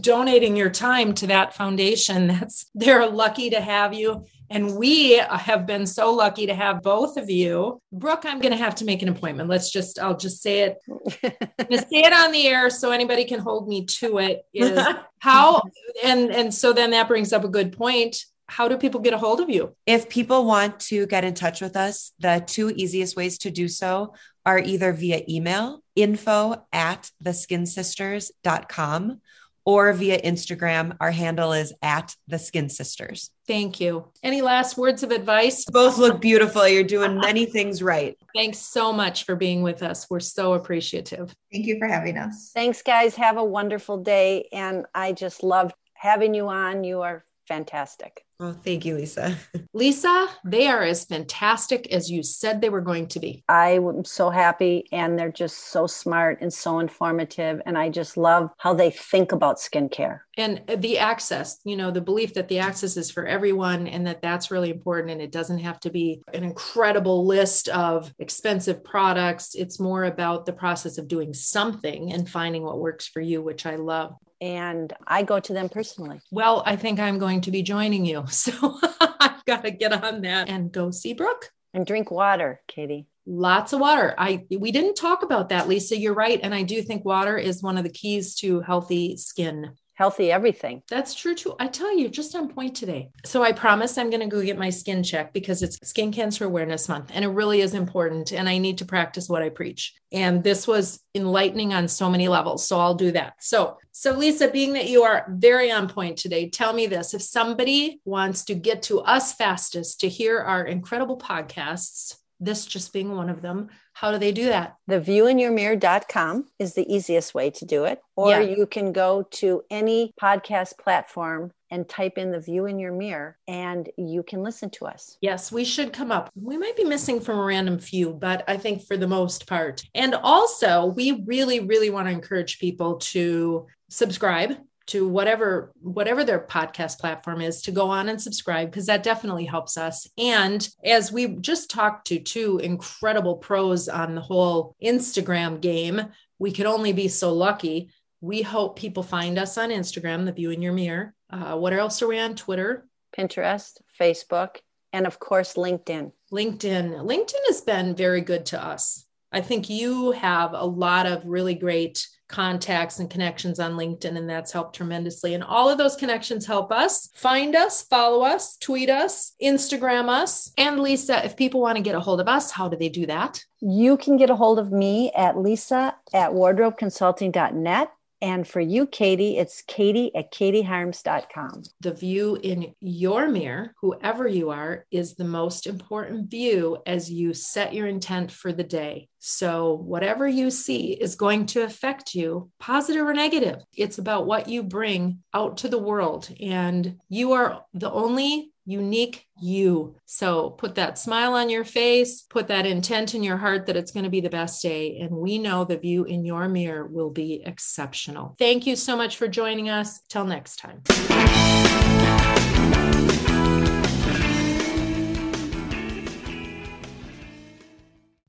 [0.00, 2.26] donating your time to that foundation.
[2.28, 4.24] That's they're lucky to have you.
[4.48, 7.80] And we have been so lucky to have both of you.
[7.92, 9.48] Brooke, I'm going to have to make an appointment.
[9.48, 10.78] Let's just, I'll just say it.
[11.58, 14.42] I'm to say it on the air so anybody can hold me to it.
[14.54, 14.78] Is
[15.18, 15.62] how,
[16.04, 19.18] and and so then that brings up a good point how do people get a
[19.18, 19.74] hold of you?
[19.86, 23.68] If people want to get in touch with us, the two easiest ways to do
[23.68, 29.20] so are either via email, info at theskinsisters.com,
[29.64, 30.96] or via Instagram.
[31.00, 33.32] Our handle is at the Skin Sisters.
[33.48, 34.12] Thank you.
[34.22, 35.64] Any last words of advice?
[35.64, 36.68] Both look beautiful.
[36.68, 38.16] You're doing many things right.
[38.32, 40.06] Thanks so much for being with us.
[40.08, 41.34] We're so appreciative.
[41.52, 42.52] Thank you for having us.
[42.54, 43.16] Thanks, guys.
[43.16, 44.48] Have a wonderful day.
[44.52, 46.84] And I just loved having you on.
[46.84, 48.25] You are fantastic.
[48.38, 49.34] Oh, thank you, Lisa.
[49.72, 53.42] Lisa, they are as fantastic as you said they were going to be.
[53.48, 57.62] I am so happy, and they're just so smart and so informative.
[57.64, 60.20] And I just love how they think about skincare.
[60.36, 64.20] And the access, you know, the belief that the access is for everyone and that
[64.20, 65.12] that's really important.
[65.12, 69.54] And it doesn't have to be an incredible list of expensive products.
[69.54, 73.64] It's more about the process of doing something and finding what works for you, which
[73.64, 76.20] I love and I go to them personally.
[76.30, 78.24] Well, I think I'm going to be joining you.
[78.36, 78.78] So
[79.20, 81.50] I've got to get on that and go see Brooke.
[81.74, 83.06] And drink water, Katie.
[83.26, 84.14] Lots of water.
[84.16, 85.98] I we didn't talk about that, Lisa.
[85.98, 86.38] You're right.
[86.42, 89.72] And I do think water is one of the keys to healthy skin.
[89.96, 90.82] Healthy everything.
[90.88, 91.54] That's true too.
[91.58, 93.10] I tell you, just on point today.
[93.24, 96.44] So I promise I'm going to go get my skin check because it's Skin Cancer
[96.44, 98.32] Awareness Month and it really is important.
[98.32, 99.94] And I need to practice what I preach.
[100.12, 102.66] And this was enlightening on so many levels.
[102.68, 103.34] So I'll do that.
[103.40, 107.22] So, so Lisa, being that you are very on point today, tell me this if
[107.22, 113.16] somebody wants to get to us fastest to hear our incredible podcasts, this just being
[113.16, 114.76] one of them, how do they do that?
[114.90, 118.02] Theviewinyourmirror.com is the easiest way to do it.
[118.14, 118.40] Or yeah.
[118.40, 123.38] you can go to any podcast platform and type in the view in your mirror
[123.48, 125.16] and you can listen to us.
[125.22, 126.28] Yes, we should come up.
[126.34, 129.82] We might be missing from a random few, but I think for the most part.
[129.94, 136.40] And also, we really, really want to encourage people to subscribe to whatever whatever their
[136.40, 140.08] podcast platform is to go on and subscribe because that definitely helps us.
[140.16, 146.00] And as we just talked to two incredible pros on the whole instagram game
[146.38, 147.90] we could only be so lucky.
[148.20, 151.14] We hope people find us on instagram the view in your mirror.
[151.30, 152.34] Uh, what else are we on?
[152.34, 152.86] Twitter?
[153.16, 154.56] Pinterest facebook
[154.92, 156.12] and of course linkedin.
[156.32, 157.04] Linkedin.
[157.04, 159.04] Linkedin has been very good to us.
[159.32, 164.28] I think you have a lot of really great contacts and connections on LinkedIn, and
[164.28, 165.34] that's helped tremendously.
[165.34, 170.52] And all of those connections help us find us, follow us, tweet us, Instagram us.
[170.58, 173.06] And Lisa, if people want to get a hold of us, how do they do
[173.06, 173.44] that?
[173.60, 177.90] You can get a hold of me at lisa at wardrobeconsulting.net.
[178.26, 181.62] And for you, Katie, it's katie at katieharms.com.
[181.80, 187.32] The view in your mirror, whoever you are, is the most important view as you
[187.34, 189.08] set your intent for the day.
[189.20, 193.62] So, whatever you see is going to affect you, positive or negative.
[193.72, 196.28] It's about what you bring out to the world.
[196.40, 199.96] And you are the only unique you.
[200.04, 203.92] So put that smile on your face, put that intent in your heart that it's
[203.92, 204.98] going to be the best day.
[204.98, 208.34] And we know the view in your mirror will be exceptional.
[208.38, 210.00] Thank you so much for joining us.
[210.08, 210.82] Till next time.